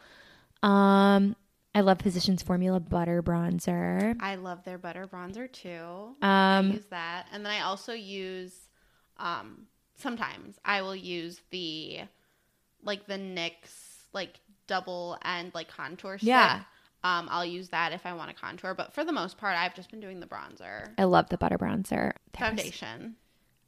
[0.62, 1.36] Um,
[1.74, 4.16] I love Physicians Formula Butter Bronzer.
[4.20, 5.78] I love their butter bronzer too.
[5.78, 8.52] Um, I use that, and then I also use.
[9.18, 9.66] Um,
[9.96, 12.00] sometimes I will use the,
[12.82, 13.52] like the NYX
[14.12, 16.28] like double end like contour stick.
[16.28, 16.62] Yeah.
[17.04, 19.74] Um, I'll use that if I want to contour, but for the most part, I've
[19.74, 22.12] just been doing the bronzer I love the butter bronzer.
[22.32, 23.16] There's- foundation.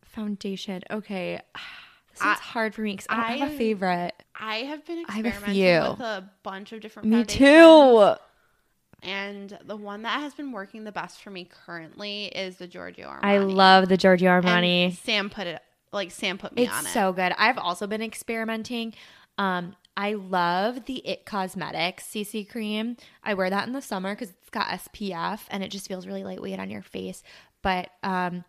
[0.02, 0.82] Foundation.
[0.90, 1.40] Okay.
[2.12, 4.12] This I- hard for me because I don't have a favorite.
[4.38, 5.54] I have been I have a experimenting
[5.84, 5.90] few.
[5.92, 7.08] with a bunch of different.
[7.08, 8.14] Me too.
[9.02, 13.08] And the one that has been working the best for me currently is the Giorgio
[13.08, 13.24] Armani.
[13.24, 14.96] I love the Giorgio And Armani.
[14.96, 15.60] Sam put it
[15.92, 16.82] like Sam put me It's on it.
[16.84, 17.32] It's so good.
[17.36, 18.94] I've also been experimenting.
[19.38, 22.96] Um, I love the It Cosmetics CC cream.
[23.24, 26.22] I wear that in the summer because it's got SPF and it just feels really
[26.24, 27.22] lightweight on your face.
[27.60, 28.44] But um,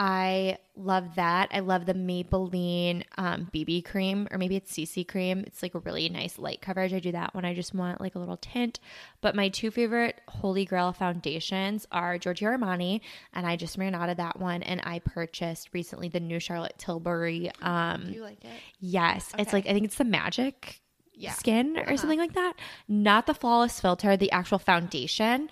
[0.00, 1.48] I love that.
[1.50, 5.42] I love the Maybelline um, BB cream, or maybe it's CC cream.
[5.44, 6.94] It's like a really nice light coverage.
[6.94, 8.78] I do that when I just want like a little tint.
[9.20, 13.00] But my two favorite Holy Grail foundations are Giorgio Armani,
[13.32, 14.62] and I just ran out of that one.
[14.62, 17.50] And I purchased recently the new Charlotte Tilbury.
[17.60, 18.50] Um, Do you like it?
[18.78, 20.80] yes, it's like I think it's the Magic
[21.12, 21.32] Yeah.
[21.32, 21.96] skin or Uh-huh.
[21.96, 22.52] something like that.
[22.86, 25.50] Not the flawless filter, the actual foundation.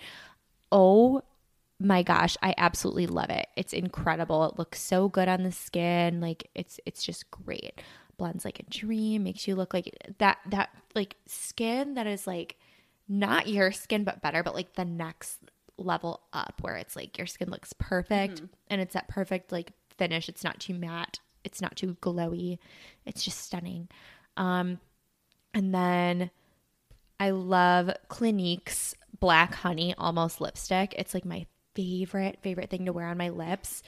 [0.70, 1.22] Oh
[1.78, 3.48] my gosh, I absolutely love it.
[3.56, 4.44] It's incredible.
[4.46, 6.20] It looks so good on the skin.
[6.20, 7.80] Like it's it's just great.
[8.16, 12.56] Blends like a dream, makes you look like that that like skin that is like
[13.08, 15.38] not your skin but better, but like the next
[15.76, 20.28] level up where it's like your skin looks perfect and it's that perfect like finish.
[20.30, 22.58] It's not too matte, it's not too glowy.
[23.04, 23.88] It's just stunning.
[24.38, 24.80] Um
[25.52, 26.30] and then
[27.20, 30.94] I love Clinique's Black Honey Almost Lipstick.
[30.98, 31.46] It's like my
[31.76, 33.82] favorite, favorite thing to wear on my lips.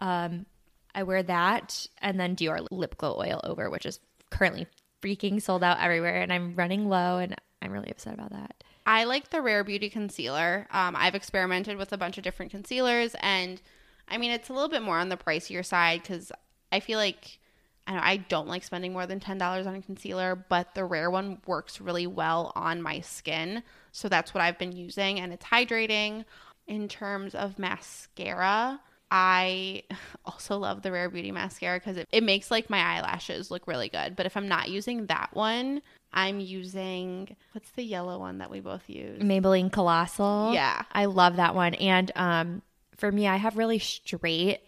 [0.00, 0.46] Um,
[0.94, 4.66] I wear that and then Dior lip glow oil over, which is currently
[5.02, 8.64] freaking sold out everywhere, and I'm running low, and I'm really upset about that.
[8.86, 10.66] I like the Rare Beauty concealer.
[10.70, 13.60] Um, I've experimented with a bunch of different concealers, and
[14.08, 16.32] I mean, it's a little bit more on the pricier side because
[16.72, 17.38] I feel like
[17.86, 20.84] I don't, I don't like spending more than ten dollars on a concealer, but the
[20.84, 25.32] Rare one works really well on my skin, so that's what I've been using, and
[25.32, 26.24] it's hydrating.
[26.66, 29.84] In terms of mascara, I
[30.24, 33.88] also love the Rare Beauty mascara because it, it makes like my eyelashes look really
[33.88, 34.16] good.
[34.16, 38.60] But if I'm not using that one, I'm using what's the yellow one that we
[38.60, 39.22] both use?
[39.22, 40.52] Maybelline Colossal.
[40.54, 40.82] Yeah.
[40.92, 41.74] I love that one.
[41.74, 42.62] And um,
[42.96, 44.60] for me, I have really straight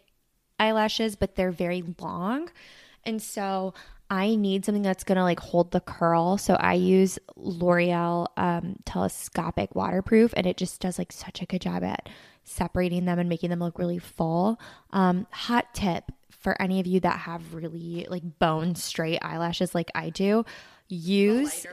[0.58, 2.50] eyelashes, but they're very long.
[3.04, 3.74] And so
[4.10, 6.38] I need something that's going to like hold the curl.
[6.38, 11.60] So I use L'Oreal um, Telescopic Waterproof, and it just does like such a good
[11.60, 12.08] job at
[12.44, 14.60] separating them and making them look really full.
[14.90, 19.90] Um, hot tip for any of you that have really like bone straight eyelashes like
[19.94, 20.44] I do,
[20.88, 21.66] use.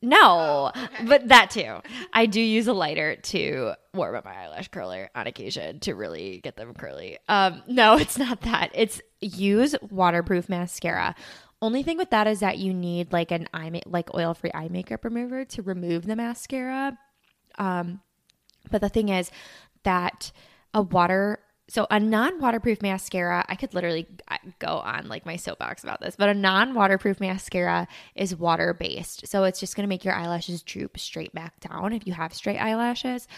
[0.00, 0.70] No,
[1.06, 1.78] but that too.
[2.12, 6.38] I do use a lighter to warm up my eyelash curler on occasion to really
[6.40, 7.18] get them curly.
[7.28, 8.70] Um, no, it's not that.
[8.74, 11.14] It's use waterproof mascara.
[11.60, 14.52] Only thing with that is that you need like an eye ma- like oil free
[14.54, 16.96] eye makeup remover to remove the mascara.
[17.58, 18.00] Um,
[18.70, 19.30] but the thing is
[19.82, 20.30] that
[20.74, 21.38] a water
[21.70, 24.06] so a non-waterproof mascara i could literally
[24.58, 29.44] go on like my soapbox about this but a non-waterproof mascara is water based so
[29.44, 32.58] it's just going to make your eyelashes droop straight back down if you have straight
[32.58, 33.28] eyelashes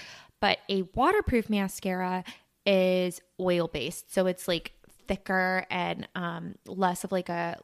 [0.40, 2.24] but a waterproof mascara
[2.66, 4.72] is oil based so it's like
[5.10, 7.58] thicker and um, less of like a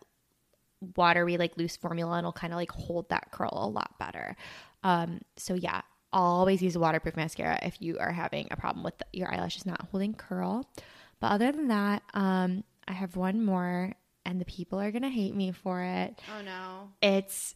[0.97, 4.37] watery like loose formula and it'll kind of like hold that curl a lot better
[4.83, 5.81] um, so yeah
[6.13, 9.89] always use a waterproof mascara if you are having a problem with your eyelashes not
[9.91, 10.69] holding curl.
[11.21, 13.93] But other than that, um, I have one more,
[14.25, 16.21] and the people are gonna hate me for it.
[16.37, 16.91] Oh no!
[17.03, 17.55] It's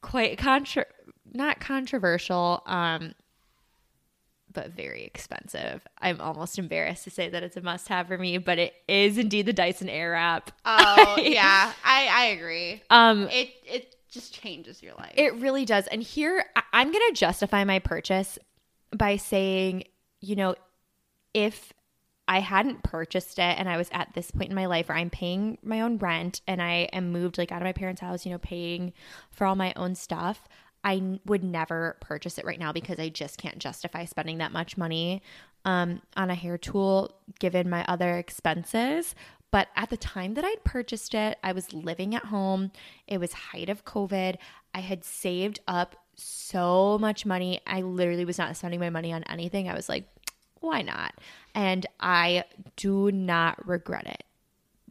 [0.00, 0.86] quite contra
[1.32, 3.14] not controversial, um,
[4.52, 5.86] but very expensive.
[5.98, 9.18] I'm almost embarrassed to say that it's a must have for me, but it is
[9.18, 10.48] indeed the Dyson Airwrap.
[10.64, 12.82] Oh yeah, I I agree.
[12.90, 15.14] Um, it it just changes your life.
[15.16, 15.86] It really does.
[15.86, 18.38] And here I'm going to justify my purchase
[18.94, 19.84] by saying,
[20.20, 20.54] you know,
[21.32, 21.72] if
[22.28, 25.10] I hadn't purchased it and I was at this point in my life where I'm
[25.10, 28.32] paying my own rent and I am moved like out of my parents' house, you
[28.32, 28.92] know, paying
[29.30, 30.46] for all my own stuff,
[30.84, 34.76] I would never purchase it right now because I just can't justify spending that much
[34.76, 35.22] money
[35.64, 39.14] um, on a hair tool given my other expenses.
[39.50, 42.72] But at the time that I'd purchased it, I was living at home.
[43.06, 44.36] It was height of COVID.
[44.74, 47.60] I had saved up so much money.
[47.66, 49.68] I literally was not spending my money on anything.
[49.68, 50.08] I was like,
[50.60, 51.14] why not?
[51.54, 52.44] And I
[52.76, 54.24] do not regret it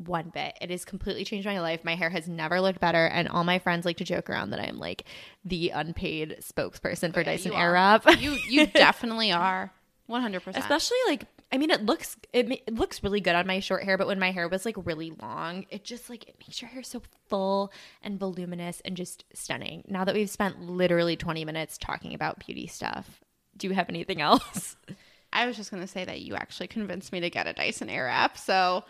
[0.08, 0.58] one bit.
[0.62, 1.84] It has completely changed my life.
[1.84, 4.60] My hair has never looked better, and all my friends like to joke around that
[4.60, 5.06] I'm like
[5.46, 7.52] the unpaid spokesperson for Yeah, Dyson.
[7.52, 8.20] Airwrap.
[8.20, 9.72] You you definitely are.
[10.08, 10.64] One hundred percent.
[10.64, 13.98] Especially like I mean it looks it, it looks really good on my short hair,
[13.98, 16.84] but when my hair was like really long, it just like it makes your hair
[16.84, 17.72] so full
[18.02, 19.84] and voluminous and just stunning.
[19.88, 23.22] Now that we've spent literally 20 minutes talking about beauty stuff,
[23.56, 24.76] do you have anything else?
[25.34, 28.38] I was just gonna say that you actually convinced me to get a Dyson Airwrap.
[28.38, 28.84] So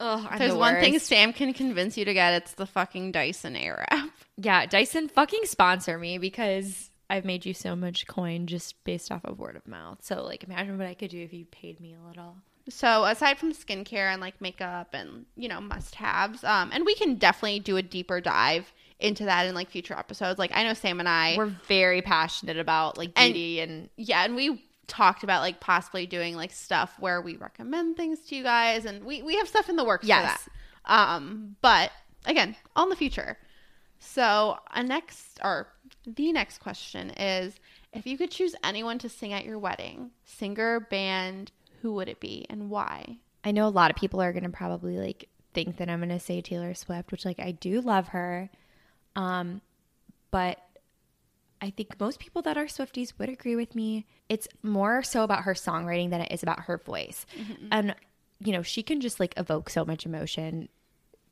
[0.00, 4.10] If there's one thing Sam can convince you to get, it's the fucking Dyson Airwrap.
[4.36, 9.24] Yeah, Dyson fucking sponsor me because I've made you so much coin just based off
[9.24, 9.98] of word of mouth.
[10.02, 12.34] So like imagine what I could do if you paid me a little.
[12.68, 16.96] So aside from skincare and like makeup and you know must haves, um, and we
[16.96, 20.36] can definitely do a deeper dive into that in like future episodes.
[20.36, 24.24] Like I know Sam and I, We're very passionate about like And- beauty and, yeah,
[24.24, 28.42] and we talked about like possibly doing like stuff where we recommend things to you
[28.42, 30.42] guys, and we we have stuff in the works Yes.
[30.42, 30.50] for
[30.86, 30.92] that.
[30.94, 31.90] Um, but
[32.26, 33.38] again, all in the future.
[33.98, 35.68] So a next or
[36.06, 37.54] the next question is
[37.92, 42.20] if you could choose anyone to sing at your wedding, singer, band, who would it
[42.20, 43.18] be and why?
[43.44, 46.08] I know a lot of people are going to probably like think that I'm going
[46.10, 48.50] to say Taylor Swift, which like I do love her.
[49.16, 49.60] Um
[50.30, 50.58] but
[51.64, 54.04] I think most people that are Swifties would agree with me.
[54.28, 57.24] It's more so about her songwriting than it is about her voice.
[57.34, 57.68] Mm-hmm.
[57.72, 57.94] And
[58.38, 60.68] you know, she can just like evoke so much emotion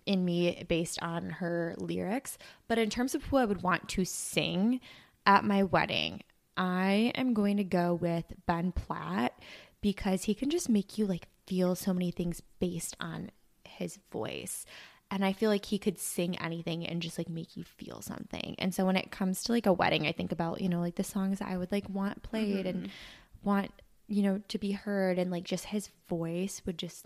[0.06, 2.38] in me based on her lyrics.
[2.66, 4.80] But in terms of who I would want to sing
[5.26, 6.22] at my wedding,
[6.56, 9.38] I am going to go with Ben Platt
[9.82, 13.30] because he can just make you like feel so many things based on
[13.64, 14.64] his voice.
[15.12, 18.54] And I feel like he could sing anything and just like make you feel something.
[18.58, 20.94] And so when it comes to like a wedding, I think about, you know, like
[20.94, 22.88] the songs I would like want played and
[23.44, 23.70] want,
[24.08, 27.04] you know, to be heard and like just his voice would just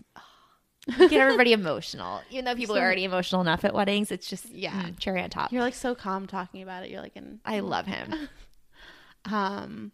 [0.97, 2.21] get everybody emotional.
[2.31, 4.71] Even though people So- are already emotional enough at weddings, it's just Yeah.
[4.83, 5.51] mm, cherry on top.
[5.51, 6.89] You're like so calm talking about it.
[6.89, 8.29] You're like in I love him.
[9.25, 9.91] um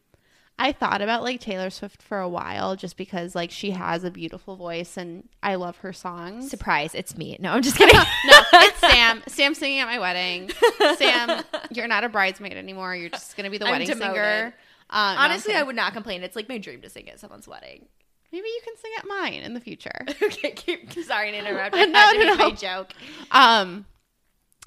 [0.60, 4.12] I thought about like Taylor Swift for a while just because like she has a
[4.12, 6.50] beautiful voice and I love her songs.
[6.50, 7.36] Surprise, it's me.
[7.40, 7.96] No, I'm just kidding.
[8.26, 9.24] no, it's Sam.
[9.28, 10.52] Sam singing at my wedding.
[10.98, 12.96] Sam, you're not a bridesmaid anymore.
[12.96, 14.14] You're just gonna be the I'm wedding demoted.
[14.16, 14.56] singer.
[14.90, 16.22] Uh, no, Honestly, I would not complain.
[16.24, 17.88] It's like my dream to sing at someone's wedding.
[18.32, 20.06] maybe you can sing at mine in the future.
[20.22, 21.76] okay, keep, sorry to interrupt.
[21.76, 22.50] I No, had to no, no.
[22.50, 22.94] my joke.
[23.32, 23.86] Um,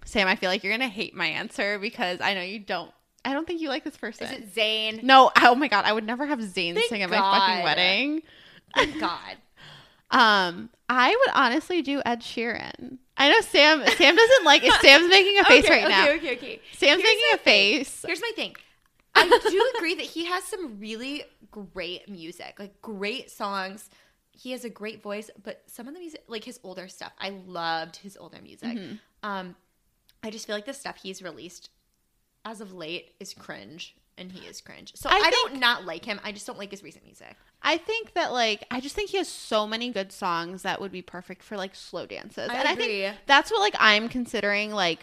[0.05, 2.91] Sam, I feel like you're gonna hate my answer because I know you don't.
[3.27, 4.29] I don't think you like this person.
[4.29, 5.03] Is it Zayn?
[5.03, 7.41] no, oh my god, I would never have Zayn Thank sing at my God.
[7.41, 8.23] fucking wedding.
[8.75, 9.37] Thank God.
[10.09, 12.99] Um, I would honestly do Ed Sheeran.
[13.17, 13.85] I know Sam.
[13.97, 14.63] Sam doesn't like.
[14.81, 16.05] Sam's making a face okay, right okay, now.
[16.05, 16.61] Okay, okay, okay.
[16.75, 17.79] Sam's Here's making a thing.
[17.79, 18.05] face.
[18.07, 18.55] Here's my thing.
[19.17, 23.91] I do agree that he has some really great music, like great songs.
[24.31, 27.31] He has a great voice, but some of the music, like his older stuff, I
[27.31, 28.77] loved his older music.
[28.77, 28.95] Mm-hmm.
[29.23, 29.57] Um,
[30.23, 31.71] I just feel like the stuff he's released
[32.47, 34.93] as of late is cringe, and he is cringe.
[34.95, 36.19] So I I, don't not like him.
[36.25, 37.37] I just don't like his recent music.
[37.63, 40.93] I think that like I just think he has so many good songs that would
[40.93, 42.49] be perfect for like slow dances.
[42.49, 45.01] I and I think that's what like I'm considering like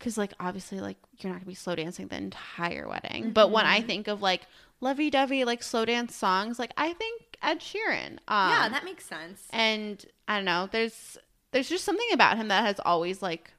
[0.00, 3.32] cuz like obviously like you're not going to be slow dancing the entire wedding.
[3.32, 3.74] But when Mm-hmm.
[3.74, 4.42] I think of like
[4.80, 8.12] lovey-dovey like slow dance songs, like I think Ed Sheeran.
[8.26, 9.46] Um yeah, that makes sense.
[9.50, 11.18] and I don't know, there's
[11.52, 13.52] there's just something about him that has always like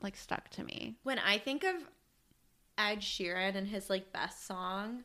[0.00, 0.96] like stuck to me.
[1.02, 1.74] When I think of
[2.78, 5.04] Ed Sheeran and his like best song,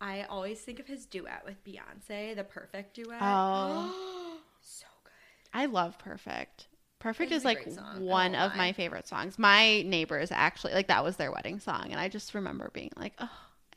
[0.00, 3.18] I always think of his duet with Beyonce, the perfect duet.
[3.20, 4.38] Oh.
[4.60, 5.12] so good.
[5.52, 6.66] I love Perfect.
[6.98, 9.36] Perfect is like great song, I one of my favorite songs.
[9.36, 13.14] My neighbors actually like that was their wedding song and I just remember being like,
[13.18, 13.28] "Oh,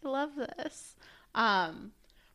[0.03, 0.95] I love this."
[1.33, 1.91] Um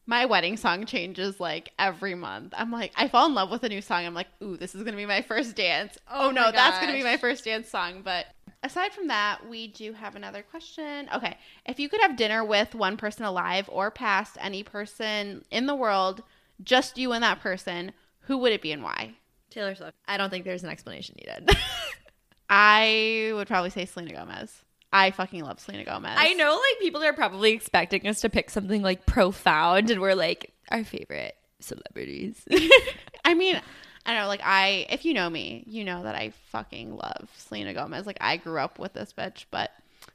[0.07, 2.53] my wedding song changes like every month.
[2.57, 4.05] I'm like, I fall in love with a new song.
[4.05, 5.97] I'm like, ooh, this is gonna be my first dance.
[6.11, 8.03] Oh, Oh no, that's gonna be my first dance song.
[8.03, 8.27] But
[8.63, 11.09] aside from that, we do have another question.
[11.15, 11.37] Okay,
[11.67, 15.75] if you could have dinner with one person alive or past, any person in the
[15.75, 16.23] world,
[16.63, 19.15] just you and that person, who would it be and why?
[19.51, 19.97] Taylor Swift.
[20.07, 21.57] I don't think there's an explanation needed.
[22.51, 24.63] I would probably say Selena Gomez.
[24.93, 26.17] I fucking love Selena Gomez.
[26.17, 30.15] I know like people are probably expecting us to pick something like profound and we're
[30.15, 32.45] like our favorite celebrities.
[33.25, 33.61] I mean,
[34.07, 34.29] I don't know.
[34.29, 38.07] Like I, if you know me, you know that I fucking love Selena Gomez.
[38.07, 39.71] Like I grew up with this bitch, but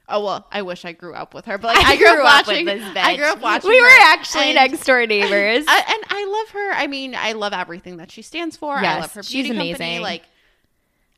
[0.09, 1.57] oh well, I wish I grew up with her.
[1.57, 2.65] But like I, grew, up watching.
[2.65, 3.03] with this bitch.
[3.03, 3.69] I grew up watching.
[3.69, 5.65] We were actually and- next door neighbors.
[5.69, 6.71] I, and I love her.
[6.73, 8.75] I mean, I love everything that she stands for.
[8.75, 9.71] I love her she's beauty company.
[9.73, 10.01] amazing.
[10.01, 10.23] Like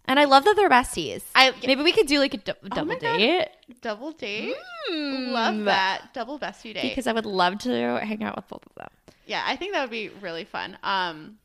[0.10, 1.22] and I love that they're besties.
[1.36, 3.18] I Maybe we could do like a Oh double God.
[3.18, 3.50] date.
[3.82, 4.56] double date.
[4.90, 5.32] Mm.
[5.32, 6.84] Love that double bestie date.
[6.84, 8.88] Because I would love to hang out with both of them.
[9.26, 10.78] Yeah, I think that would be really fun.
[10.82, 11.38] Um,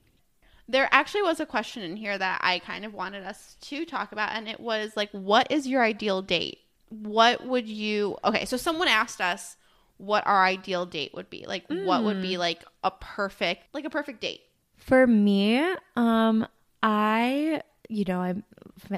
[0.69, 4.13] there actually was a question in here that I kind of wanted us to talk
[4.13, 6.59] about, and it was like, what is your ideal date?
[6.89, 8.17] What would you?
[8.25, 9.57] Okay, so someone asked us
[9.99, 11.45] what our ideal date would be.
[11.47, 14.41] Like, what would be like a perfect, like a perfect date?
[14.77, 15.65] For me,
[15.97, 16.47] um,
[16.83, 18.45] I, you know, I'm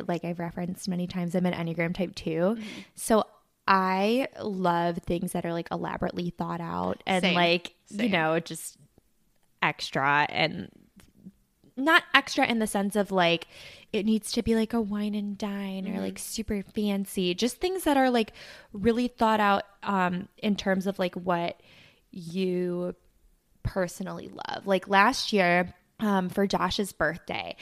[0.06, 2.62] like I've referenced many times, I'm an Enneagram type 2 Mm-hmm.
[2.94, 3.24] So
[3.66, 7.34] I love things that are like elaborately thought out and Same.
[7.34, 8.76] like, you know, just
[9.62, 10.70] extra and
[11.76, 13.46] not extra in the sense of like
[13.92, 15.96] it needs to be like a wine and dine Mm-hmm.
[15.96, 17.34] or like super fancy.
[17.34, 18.32] Just things that are like
[18.72, 21.60] really thought out um in terms of like what
[22.10, 22.94] you
[23.62, 24.66] personally love.
[24.66, 27.56] Like last year um for Josh's birthday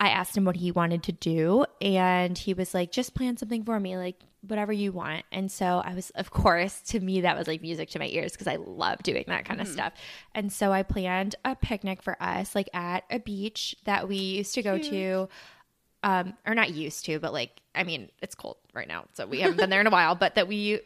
[0.00, 3.64] I asked him what he wanted to do, and he was like, just plan something
[3.64, 4.14] for me, like
[4.46, 5.24] whatever you want.
[5.32, 8.32] And so I was, of course, to me, that was like music to my ears
[8.32, 9.92] because I love doing that kind of stuff.
[10.34, 14.54] And so I planned a picnic for us, like at a beach that we used
[14.54, 15.28] to go to.
[16.04, 19.40] Um, or not used to, but like, I mean, it's cold right now, so we
[19.40, 20.80] haven't been there in a while, but that we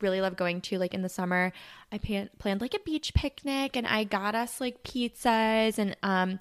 [0.00, 1.52] really love going to like in the summer.
[1.90, 6.38] I plan- planned like a beach picnic and I got us like pizzas and um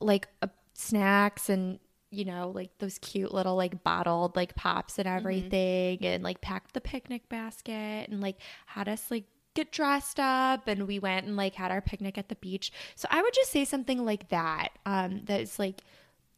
[0.00, 1.78] like uh, snacks and
[2.12, 6.74] you know like those cute little like bottled like pops and everything and like packed
[6.74, 8.36] the picnic basket and like
[8.66, 12.28] had us like get dressed up and we went and like had our picnic at
[12.28, 12.72] the beach.
[12.94, 15.80] So i would just say something like that um that is like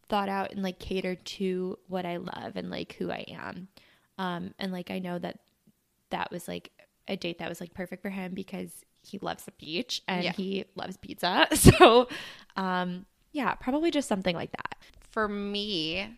[0.09, 3.69] thought out and like catered to what i love and like who i am.
[4.19, 5.39] Um and like i know that
[6.11, 6.71] that was like
[7.09, 10.33] a date that was like perfect for him because he loves the beach and Yeah.
[10.33, 11.47] he loves pizza.
[11.57, 12.09] So
[12.57, 14.77] um yeah probably just something like that
[15.15, 16.09] For me,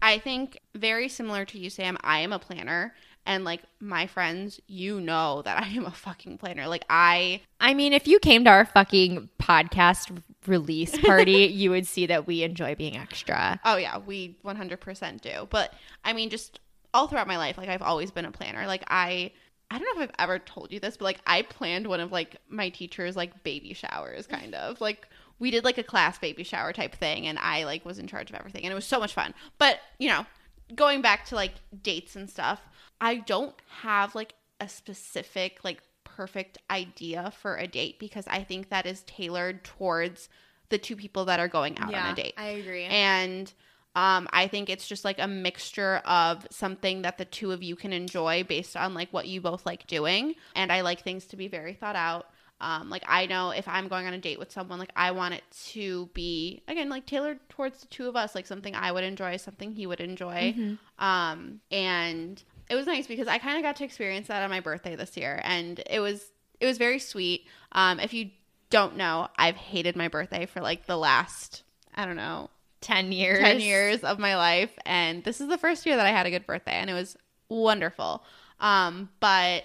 [0.00, 1.98] I think very similar to you, Sam.
[2.02, 2.94] I am a planner,
[3.26, 6.68] And like my friends, you know that I am a fucking planner.
[6.68, 10.16] Like I I mean, if you came to our fucking podcast
[10.46, 13.58] release party, you would see that we enjoy being extra.
[13.64, 15.48] Oh yeah, we 100% do.
[15.50, 15.74] But
[16.04, 16.60] I mean just
[16.94, 18.64] all throughout my life like I've always been a planner.
[18.68, 19.32] Like I
[19.72, 22.12] I don't know if I've ever told you this, but like I planned one of
[22.12, 24.80] like my teacher's like baby showers kind of.
[24.80, 25.08] Like
[25.38, 28.30] we did like a class baby shower type thing and I like was in charge
[28.30, 29.34] of everything and it was so much fun.
[29.58, 30.26] But, you know,
[30.74, 32.60] going back to like dates and stuff,
[33.00, 38.70] I don't have like a specific like perfect idea for a date because I think
[38.70, 40.28] that is tailored towards
[40.70, 42.34] the two people that are going out on a date.
[42.36, 42.84] I agree.
[42.84, 43.52] And
[43.94, 47.76] um, I think it's just like a mixture of something that the two of you
[47.76, 50.34] can enjoy based on like what you both like doing.
[50.54, 52.26] And I like things to be very thought out.
[52.60, 55.34] Um, like I know if I'm going on a date with someone, like I want
[55.34, 59.04] it to be again like tailored towards the two of us, like something I would
[59.04, 60.54] enjoy, something he would enjoy.
[60.56, 61.04] Mm-hmm.
[61.04, 64.60] Um, and it was nice because I kind of got to experience that on my
[64.60, 66.30] birthday this year, and it was
[66.60, 67.46] it was very sweet.
[67.72, 68.30] Um, if you
[68.70, 71.62] don't know, I've hated my birthday for like the last
[71.94, 72.50] I don't know
[72.80, 73.40] 10 years.
[73.40, 76.30] 10 years of my life and this is the first year that I had a
[76.30, 77.16] good birthday and it was
[77.48, 78.24] wonderful.
[78.60, 79.64] Um but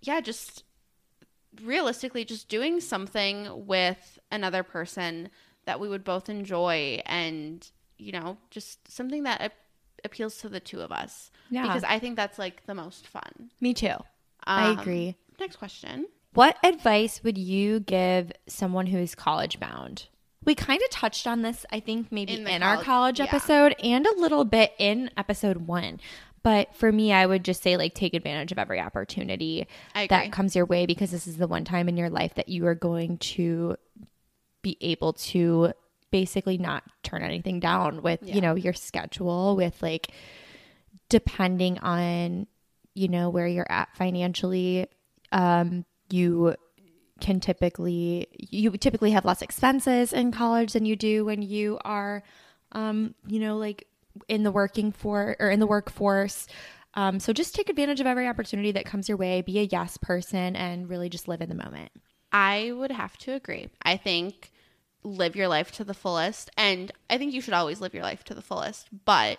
[0.00, 0.64] yeah, just
[1.62, 5.28] realistically just doing something with another person
[5.64, 9.52] that we would both enjoy and you know, just something that ap-
[10.04, 11.62] appeals to the two of us Yeah.
[11.62, 13.50] because I think that's like the most fun.
[13.60, 13.94] Me too.
[14.44, 15.14] I Um, agree.
[15.38, 16.06] Next question.
[16.34, 20.06] What advice would you give someone who is college bound?
[20.44, 23.18] We kind of touched on this, I think, maybe In in, the our college- college
[23.20, 23.26] yeah.
[23.26, 26.00] episode and a little bit in episode one.
[26.42, 29.66] But for me, I would just say, like, take advantage of every opportunity
[30.10, 32.66] that comes your way because this is the one time in your life that you
[32.66, 33.76] are going to
[34.62, 35.72] be able to
[36.10, 38.34] basically not turn anything down with, Yeah.
[38.34, 40.08] you know, your schedule, with like
[41.08, 42.46] depending on,
[42.94, 44.86] you know, where you're at financially.
[45.30, 46.54] Um, you
[47.20, 52.24] can typically you typically have less expenses in college than you do when you are
[52.72, 53.86] um you know like
[54.28, 56.46] in the working for or in the workforce
[56.94, 59.96] um so just take advantage of every opportunity that comes your way be a yes
[59.96, 61.90] person and really just live in the moment
[62.32, 63.68] I would have to agree.
[63.82, 64.50] I think
[65.04, 66.50] live your life to the fullest.
[66.56, 69.38] And I think you should always live your life to the fullest, but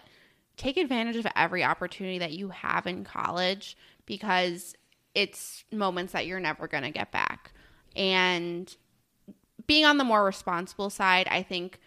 [0.55, 4.75] take advantage of every opportunity that you have in college because
[5.15, 7.51] it's moments that you're never going to get back.
[7.95, 8.73] And
[9.65, 11.79] being on the more responsible side, I think,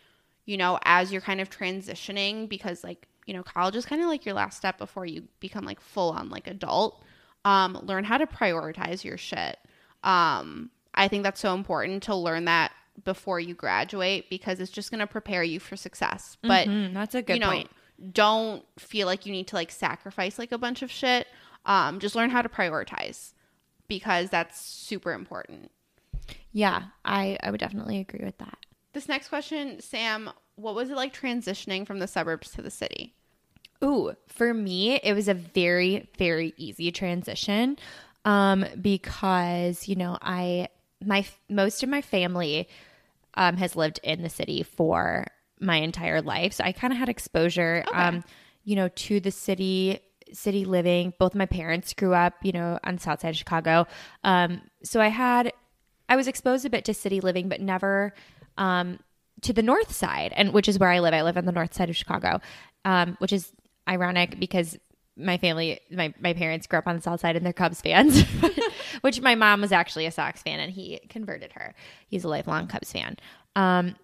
[0.46, 4.08] you know, as you're kind of transitioning, because like, you know, college is kind of
[4.08, 7.02] like your last step before you become like full on like adult.
[7.44, 9.58] Um, learn how to prioritize your shit.
[10.02, 12.72] Um, I think that's so important to learn that
[13.04, 16.38] before you graduate because it's just going to prepare you for success.
[16.42, 17.70] But Mhm, that's a good you know, point
[18.12, 21.26] don't feel like you need to like sacrifice like a bunch of shit.
[21.64, 23.32] Um, just learn how to prioritize
[23.88, 25.70] because that's super important.
[26.52, 28.58] yeah i i would definitely agree with that
[28.96, 33.14] This next question, Sam, what was it like transitioning from the suburbs to the city?
[33.84, 37.76] Ooh, for me, it was a very, very easy transition
[38.24, 40.68] um, because, you know, I,
[41.04, 42.70] my, most of my family
[43.34, 45.26] um, has lived in the city for
[45.60, 46.54] my entire life.
[46.54, 48.24] So I kind of had exposure, um,
[48.64, 50.00] you know, to the city,
[50.32, 51.12] city living.
[51.18, 53.86] Both my parents grew up, you know, on the south side of Chicago.
[54.24, 55.52] Um, so I had,
[56.08, 58.14] I was exposed a bit to city living, but never
[58.58, 58.98] um,
[59.42, 61.14] to the north side, and which is where I live.
[61.14, 62.40] I live on the north side of Chicago,
[62.84, 63.52] um, which is
[63.88, 64.78] ironic because
[65.16, 68.22] my family, my, my parents grew up on the south side and they're Cubs fans,
[69.00, 71.74] which my mom was actually a Sox fan and he converted her.
[72.06, 73.16] He's a lifelong Cubs fan.
[73.54, 73.96] Um,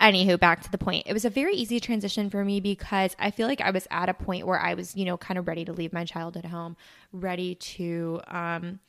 [0.00, 1.06] anywho, back to the point.
[1.06, 4.08] It was a very easy transition for me because I feel like I was at
[4.08, 6.76] a point where I was, you know, kind of ready to leave my childhood home,
[7.12, 8.80] ready to um,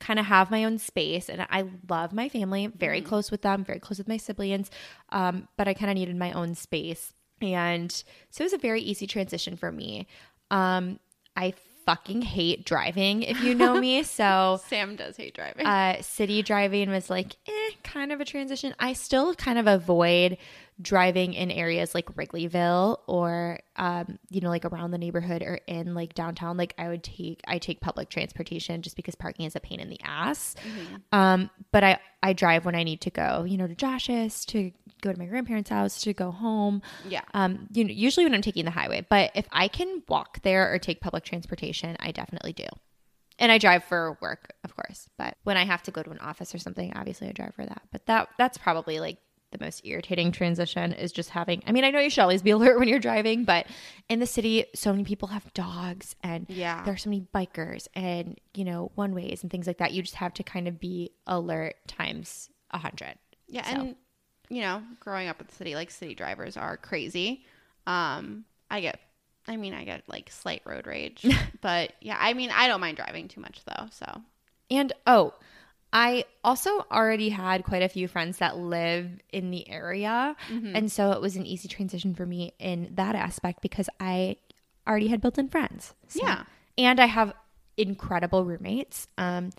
[0.00, 1.28] kind of have my own space.
[1.28, 4.70] And I love my family, very close with them, very close with my siblings.
[5.10, 7.12] Um, but I kind of needed my own space.
[7.40, 7.92] And
[8.30, 10.06] so it was a very easy transition for me.
[10.50, 10.98] Um,
[11.36, 11.54] I
[11.86, 14.02] fucking hate driving, if you know me.
[14.04, 15.66] So Sam does hate driving.
[15.66, 18.74] uh, city driving was like eh, kind of a transition.
[18.78, 20.36] I still kind of avoid
[20.80, 25.94] driving in areas like Wrigleyville or um, you know like around the neighborhood or in
[25.94, 26.56] like downtown.
[26.56, 29.90] Like I would take I take public transportation just because parking is a pain in
[29.90, 30.54] the ass.
[31.12, 33.44] Um, but I I drive when I need to go.
[33.44, 36.82] You know to Josh's to go to my grandparents' house to go home.
[37.08, 37.22] yeah.
[37.34, 40.72] Um, you know, usually when I'm taking the highway, but if I can walk there
[40.72, 42.66] or take public transportation, I definitely do.
[43.38, 45.08] And I drive for work, of course.
[45.16, 47.64] But when I have to go to an office or something, obviously I drive for
[47.64, 47.82] that.
[47.90, 49.18] But that that's probably like
[49.52, 52.50] the most irritating transition is just having I mean, I know you should always be
[52.58, 53.66] alert when you're driving, but
[54.08, 56.84] in the city so many people have dogs and Yeah.
[56.84, 59.92] there are so many bikers and, you know, one ways and things like that.
[59.92, 63.14] You just have to kind of be alert times a hundred.
[63.48, 63.96] Yeah, So- and
[64.48, 67.44] you know, growing up in the city, like city drivers are crazy.
[67.86, 68.98] Um, I get,
[69.46, 71.24] I mean, I get like slight road rage,
[71.60, 73.86] but yeah, I mean, I don't mind driving too much though.
[73.92, 74.22] So
[74.70, 75.34] And oh,
[75.92, 80.36] I also already had quite a few friends that live in the area.
[80.48, 84.36] And so it was an easy transition for me in that aspect because I
[84.86, 85.94] already had built in friends.
[86.08, 86.44] So- Yeah.
[86.78, 87.34] And I have
[87.76, 89.08] incredible roommates.
[89.18, 89.50] Um,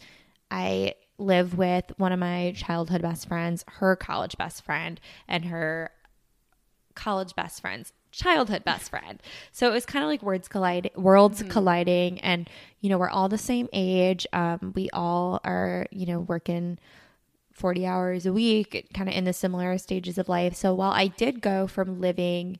[0.50, 5.92] I live with one of my childhood best friends, her college best friend, and her
[6.96, 9.22] college best friend's childhood best friend.
[9.52, 12.50] So it was kind of like words collide, worlds colliding, and
[12.80, 14.28] you know we're all the same age.
[14.34, 16.78] Um, we all are you know working
[17.54, 20.56] forty hours a week, kind of in the similar stages of life.
[20.56, 22.60] So while I did go from living,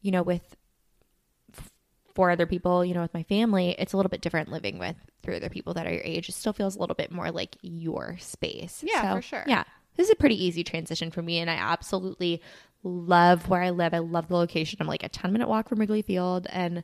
[0.00, 0.56] you know, with
[1.56, 1.70] f-
[2.14, 4.96] four other people, you know, with my family, it's a little bit different living with
[5.22, 6.28] three other people that are your age.
[6.28, 8.82] It still feels a little bit more like your space.
[8.86, 9.44] Yeah, So, for sure.
[9.46, 9.64] Yeah.
[9.98, 12.40] This is a pretty easy transition for me, and I absolutely
[12.82, 13.92] love where I live.
[13.92, 14.78] I love the location.
[14.80, 16.82] I'm like a 10 minute walk from Wrigley Field, and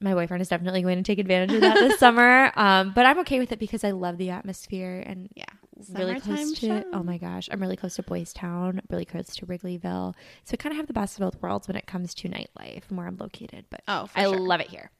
[0.00, 2.52] my boyfriend is definitely going to take advantage of that this summer.
[2.56, 5.44] Um, but I'm okay with it because I love the atmosphere and yeah,
[5.92, 6.84] really close to show.
[6.92, 10.56] oh my gosh i'm really close to boys town really close to wrigleyville so I
[10.56, 13.06] kind of have the best of both worlds when it comes to nightlife and where
[13.08, 14.38] i'm located but Oh, i sure.
[14.38, 14.90] love it here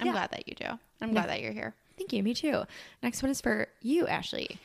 [0.00, 0.12] I'm yeah.
[0.12, 0.66] glad that you do.
[1.00, 1.74] I'm glad that you're here.
[1.96, 2.64] thank you me too
[3.00, 4.58] next one is for you ashley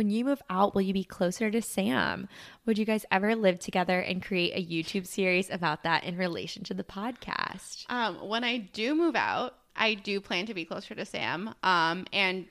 [0.00, 2.26] when you move out will you be closer to sam
[2.64, 6.64] would you guys ever live together and create a youtube series about that in relation
[6.64, 10.94] to the podcast Um, when I do move out, I do plan to be closer
[10.94, 11.54] to Sam.
[11.62, 12.46] Um, and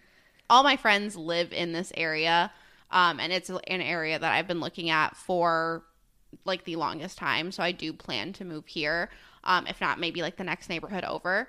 [0.49, 2.51] all my friends live in this area.
[2.91, 5.83] Um, and it's an area that I've been looking at for
[6.45, 7.51] like the longest time.
[7.51, 9.09] So I do plan to move here.
[9.43, 11.47] Um, if not, maybe like the next neighborhood over.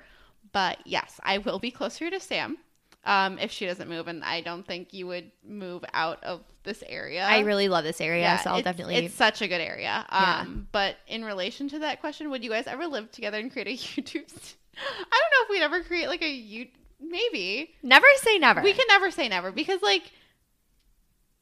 [0.53, 2.59] But yes, I will be closer to Sam.
[3.05, 6.82] Um, if she doesn't move, and I don't think you would move out of this
[6.86, 7.24] area.
[7.24, 10.05] i really love this area so i'll it's- definitely It's such a good area.
[10.12, 10.40] Yeah.
[10.42, 13.68] Um, but in relation to that question, would you guys ever live together and create
[13.68, 13.70] a
[14.01, 14.30] YouTube?
[14.76, 16.66] I don't know if we'd ever create like a you.
[17.03, 20.03] Maybe never say never we can never say never because like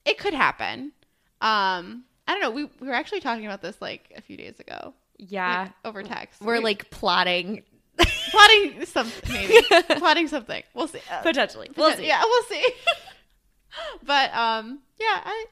[0.05, 0.93] it could happen.
[1.41, 2.51] Um, I don't know.
[2.53, 4.95] We we were actually talking about this like a few days ago.
[5.19, 6.41] yeah like, over text.
[6.41, 7.63] we're We- like plotting
[8.31, 9.55] plotting some maybe
[9.99, 10.63] plotting something.
[10.75, 11.01] We'll see.
[11.11, 12.67] Uh, potentially we'll see yeah, we'll see.
[14.05, 15.47] but um, yeah, I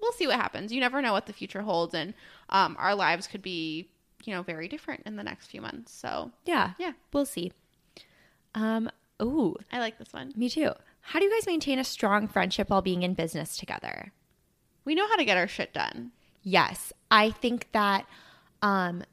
[0.00, 0.72] we'll see what happens.
[0.72, 2.14] You never know what the future holds, and
[2.50, 3.88] um, our lives could be
[4.24, 5.92] you know very different in the next few months.
[5.92, 6.72] So Yeah.
[6.78, 6.92] Yeah.
[7.12, 7.52] We'll see.
[8.54, 8.90] Um,
[9.22, 10.32] ooh, I like this one.
[10.36, 10.72] me too.
[11.00, 14.12] How do you guys maintain a strong friendship while being in business together?
[14.84, 16.10] We know how to get our shit done.
[16.42, 16.92] Yes.
[17.10, 18.06] I think that
[18.62, 19.04] um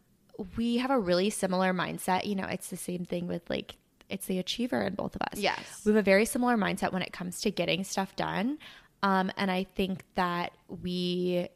[0.58, 2.26] we have a really similar mindset.
[2.26, 3.76] You know, it's the same thing with like
[4.10, 5.40] it's the achiever in both of us.
[5.40, 5.82] Yes.
[5.86, 8.58] We have a very similar mindset when it comes to getting stuff done.
[9.02, 11.50] Um, and I think that we,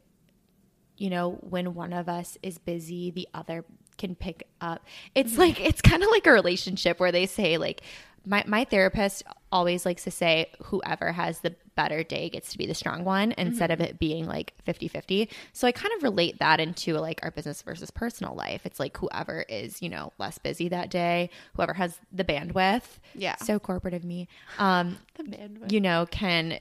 [0.96, 3.64] you know, when one of us is busy, the other
[3.96, 4.84] can pick up.
[5.14, 7.82] It's like, it's kind of like a relationship where they say, like,
[8.26, 12.66] my, my therapist always likes to say, whoever has the better day gets to be
[12.66, 15.30] the strong one instead of it being like 50 50.
[15.52, 18.66] So I kind of relate that into like our business versus personal life.
[18.66, 22.82] It's like whoever is, you know, less busy that day, whoever has the bandwidth.
[23.14, 23.36] Yeah.
[23.36, 24.28] So corporate of me.
[24.58, 25.72] Um, The bandwidth.
[25.72, 26.58] you know, can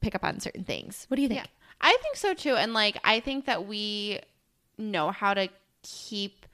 [0.00, 1.04] pick up on certain things.
[1.08, 1.40] What do you think?
[1.40, 1.46] Yeah.
[1.80, 2.56] I think so too.
[2.56, 4.20] And like I think that we
[4.78, 5.48] know how to
[5.82, 6.46] keep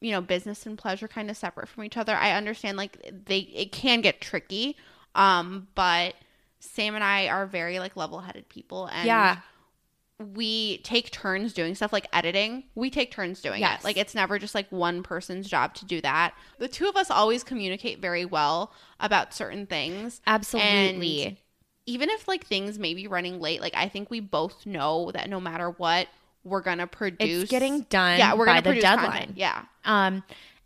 [0.00, 2.14] you know business and pleasure kind of separate from each other.
[2.14, 4.76] I understand like they it can get tricky.
[5.14, 6.14] Um but
[6.60, 9.38] Sam and I are very like level-headed people and Yeah.
[10.18, 12.64] we take turns doing stuff like editing.
[12.74, 13.80] We take turns doing Yes.
[13.80, 13.84] it.
[13.84, 16.34] Like it's never just like one person's job to do that.
[16.58, 21.24] The two of us always communicate very well about certain things Absolutely.
[21.24, 21.36] and
[21.86, 25.30] even if like things may be running late, like I think we both know that
[25.30, 26.08] no matter what,
[26.44, 27.42] we're gonna produce.
[27.42, 29.10] it's getting done yeah, we're gonna the produce deadline.
[29.10, 29.32] content.
[29.36, 30.22] Yeah, Um,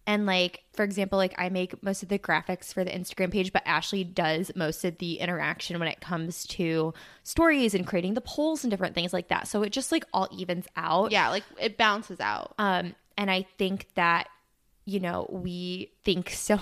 [0.07, 3.53] and like for example, like I make most of the graphics for the Instagram page,
[3.53, 6.93] but Ashley does most of the interaction when it comes to
[7.23, 9.49] stories and creating the polls and different things like that.
[9.49, 11.11] So it just like all evens out.
[11.11, 12.55] yeah, like it bounces out.
[12.59, 14.29] Um, and I think that,
[14.85, 16.61] you know, we think so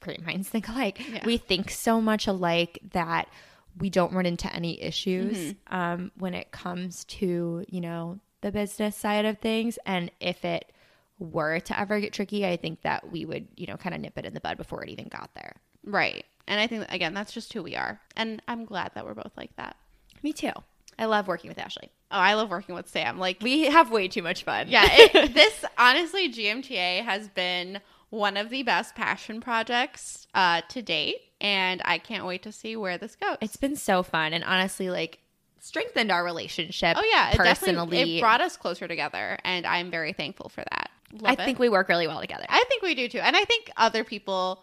[0.00, 1.00] great minds think alike.
[1.10, 1.24] Yeah.
[1.26, 3.28] We think so much alike that
[3.76, 5.74] we don't run into any issues Mm-hmm.
[5.74, 9.78] um, when it comes to, you know, the business side of things.
[9.86, 10.70] And if it
[11.18, 14.18] were to ever get tricky, I think that we would, you know, kind of nip
[14.18, 15.56] it in the bud before it even got there.
[15.82, 19.14] Right, and I think again that's just who we are, and I'm glad that we're
[19.14, 19.76] both like that.
[20.22, 20.52] Me too.
[20.98, 21.90] I love working with Ashley.
[22.10, 23.18] Oh, I love working with Sam.
[23.18, 24.68] Like, We have way too much fun.
[24.68, 27.80] yeah, it, this honestly, GMTA has been
[28.10, 32.76] one of the best passion projects uh, to date, and I can't wait to see
[32.76, 33.36] where this goes.
[33.40, 35.18] it's been so fun and honestly like
[35.64, 36.96] strengthened our relationship.
[36.98, 40.62] oh yeah, it personally, definitely it brought us closer together, and I'm very thankful for
[40.70, 40.90] that.
[41.24, 41.38] I it.
[41.38, 42.44] think we work really well together.
[42.48, 44.62] I think we do too, and I think other people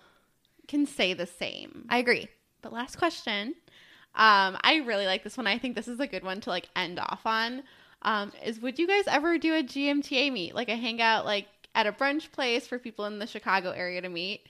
[0.67, 1.87] can say the same.
[1.89, 2.27] I agree.
[2.61, 3.55] But last question.
[4.13, 5.47] Um, I really like this one.
[5.47, 7.63] I think this is a good one to like end off on.
[8.03, 11.87] Um, is would you guys ever do a GMTA meet, like a hangout, like at
[11.87, 14.41] a brunch place for people in the Chicago area to meet?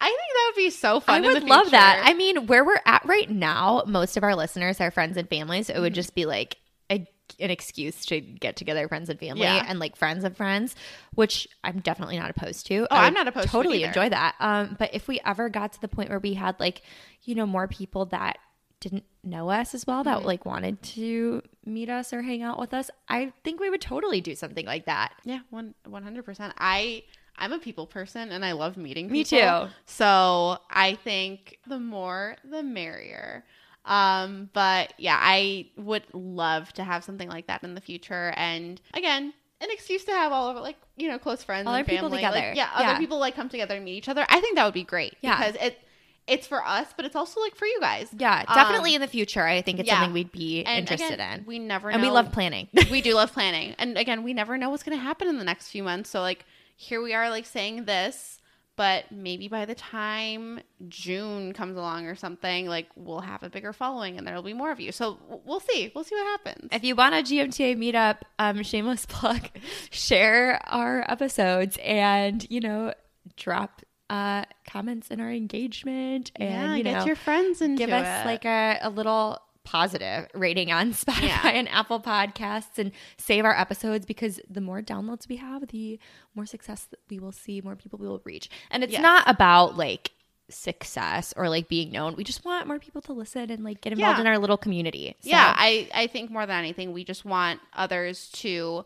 [0.00, 1.24] I think that would be so fun.
[1.24, 2.02] I would love that.
[2.04, 5.68] I mean, where we're at right now, most of our listeners are friends and families.
[5.68, 5.94] So it would Mm-hmm.
[5.94, 6.58] just be like
[6.90, 7.06] a,
[7.40, 9.64] an excuse to get together, friends and family, Yeah.
[9.66, 10.74] and like friends of friends,
[11.14, 12.86] which I'm definitely not opposed to.
[12.90, 13.88] Oh, I I'm not opposed to Totally either.
[13.88, 14.34] enjoy that.
[14.40, 16.82] Um, but if we ever got to the point where we had like,
[17.22, 18.36] you know, more people that
[18.80, 20.26] didn't know us as well that Mm-hmm.
[20.26, 24.20] like wanted to meet us or hang out with us, I think we would totally
[24.20, 25.14] do something like that.
[25.24, 26.52] yeah, one one hundred percent.
[26.58, 27.04] I
[27.36, 29.06] I'm a people person, and I love meeting.
[29.08, 29.18] People.
[29.18, 29.72] Me too.
[29.86, 33.44] So I think the more the merrier.
[33.84, 38.32] Um, but yeah, I would love to have something like that in the future.
[38.36, 41.82] And again, an excuse to have all of like you know, close friends, All and
[41.82, 42.22] our people family.
[42.22, 42.52] Like, together.
[42.54, 42.90] yeah, Yeah.
[42.90, 44.24] other people like come together and meet each other.
[44.28, 45.16] I think that would be great.
[45.20, 45.36] Yeah.
[45.36, 45.78] because it
[46.26, 48.08] it's for us, but it's also like for you guys.
[48.16, 49.44] Yeah, Um, definitely in the future.
[49.46, 49.96] I think it's yeah.
[49.96, 51.44] something we'd be And interested again, in.
[51.46, 52.68] We never and we love planning.
[52.90, 53.74] we do love planning.
[53.78, 56.08] And again, we never know what's going to happen in the next few months.
[56.08, 58.40] So, like, here we are, like, saying this,
[58.76, 63.72] but maybe by the time June comes along or something, like, we'll have a bigger
[63.72, 64.90] following and there'll be more of you.
[64.92, 65.92] So, we'll see.
[65.94, 66.68] We'll see what happens.
[66.72, 69.48] If you want a GMTA meetup, um, shameless plug,
[69.90, 72.94] share our episodes and, you know,
[73.36, 77.90] drop uh, comments in our engagement and, yeah, you get know, your friends into give
[77.90, 78.26] us it.
[78.26, 81.48] like a, a little positive rating on Spotify Yeah.
[81.48, 85.98] and Apple Podcasts and save our episodes because the more downloads we have, the
[86.34, 88.48] more success that we will see, more people we will reach.
[88.70, 89.02] And it's Yes.
[89.02, 90.10] not about like
[90.50, 92.14] success or like being known.
[92.16, 94.20] We just want more people to listen and like get involved Yeah.
[94.22, 95.16] in our little community.
[95.20, 98.84] So, Yeah, I, I think more than anything, we just want others to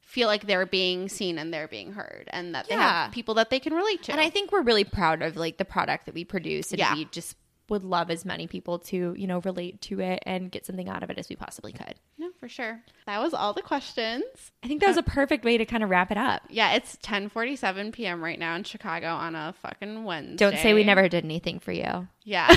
[0.00, 3.04] feel like they're being seen and they're being heard and that they Yeah.
[3.04, 4.12] have people that they can relate to.
[4.12, 6.94] And I think we're really proud of like the product that we produce, and Yeah.
[6.94, 7.36] we just
[7.70, 11.02] would love as many people to you know relate to it and get something out
[11.02, 11.94] of it as we possibly could.
[12.18, 12.82] no, for sure.
[13.06, 14.24] That was all the questions.
[14.62, 16.42] I think that was a perfect way to kind of wrap it up.
[16.50, 18.22] Yeah, it's 10:47 p.m.
[18.22, 20.36] right now in Chicago on a fucking Wednesday.
[20.36, 22.08] Don't say we never did anything for you.
[22.24, 22.48] Yeah,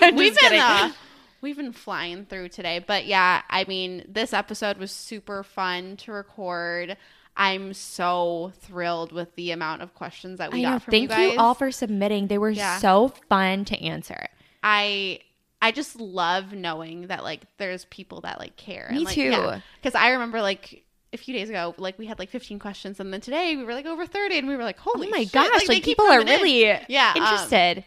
[0.14, 0.92] we've been uh,
[1.40, 6.12] we've been flying through today, but yeah, I mean, this episode was super fun to
[6.12, 6.96] record.
[7.36, 10.78] I'm so thrilled with the amount of questions that we I got know.
[10.80, 12.28] from Thank you you, all for submitting.
[12.28, 12.78] They were Yeah.
[12.78, 14.28] so fun to answer.
[14.62, 15.20] I
[15.60, 18.88] I just love knowing that like there's people that like care.
[18.92, 19.52] Me like, too.
[19.82, 23.12] Because I remember like a few days ago, like we had like 15 questions, and
[23.12, 25.32] then today we were like over 30, and we were like, holy oh my shit,
[25.32, 25.66] gosh!
[25.66, 26.40] they Like, people are coming in.
[26.40, 27.84] really Yeah, um, interested.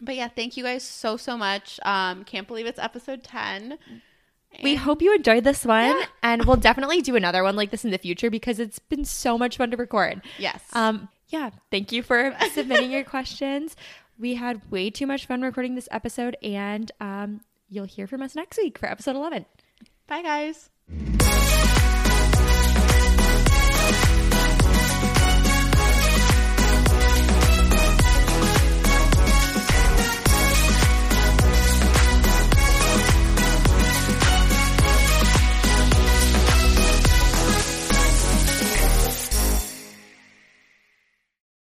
[0.00, 1.80] But yeah, thank you guys so so much.
[1.84, 3.78] Um, can't believe it's episode 10.
[4.62, 6.04] We hope you enjoyed this one, Yeah.
[6.22, 9.36] and we'll definitely do another one like this in the future because it's been so
[9.38, 10.22] much fun to record.
[10.38, 10.60] yes.
[10.72, 13.76] Um, yeah, thank you for submitting your questions.
[14.18, 18.34] We had way too much fun recording this episode, and um, you'll hear from us
[18.34, 19.44] next week for episode 11.
[20.06, 20.70] Bye guys.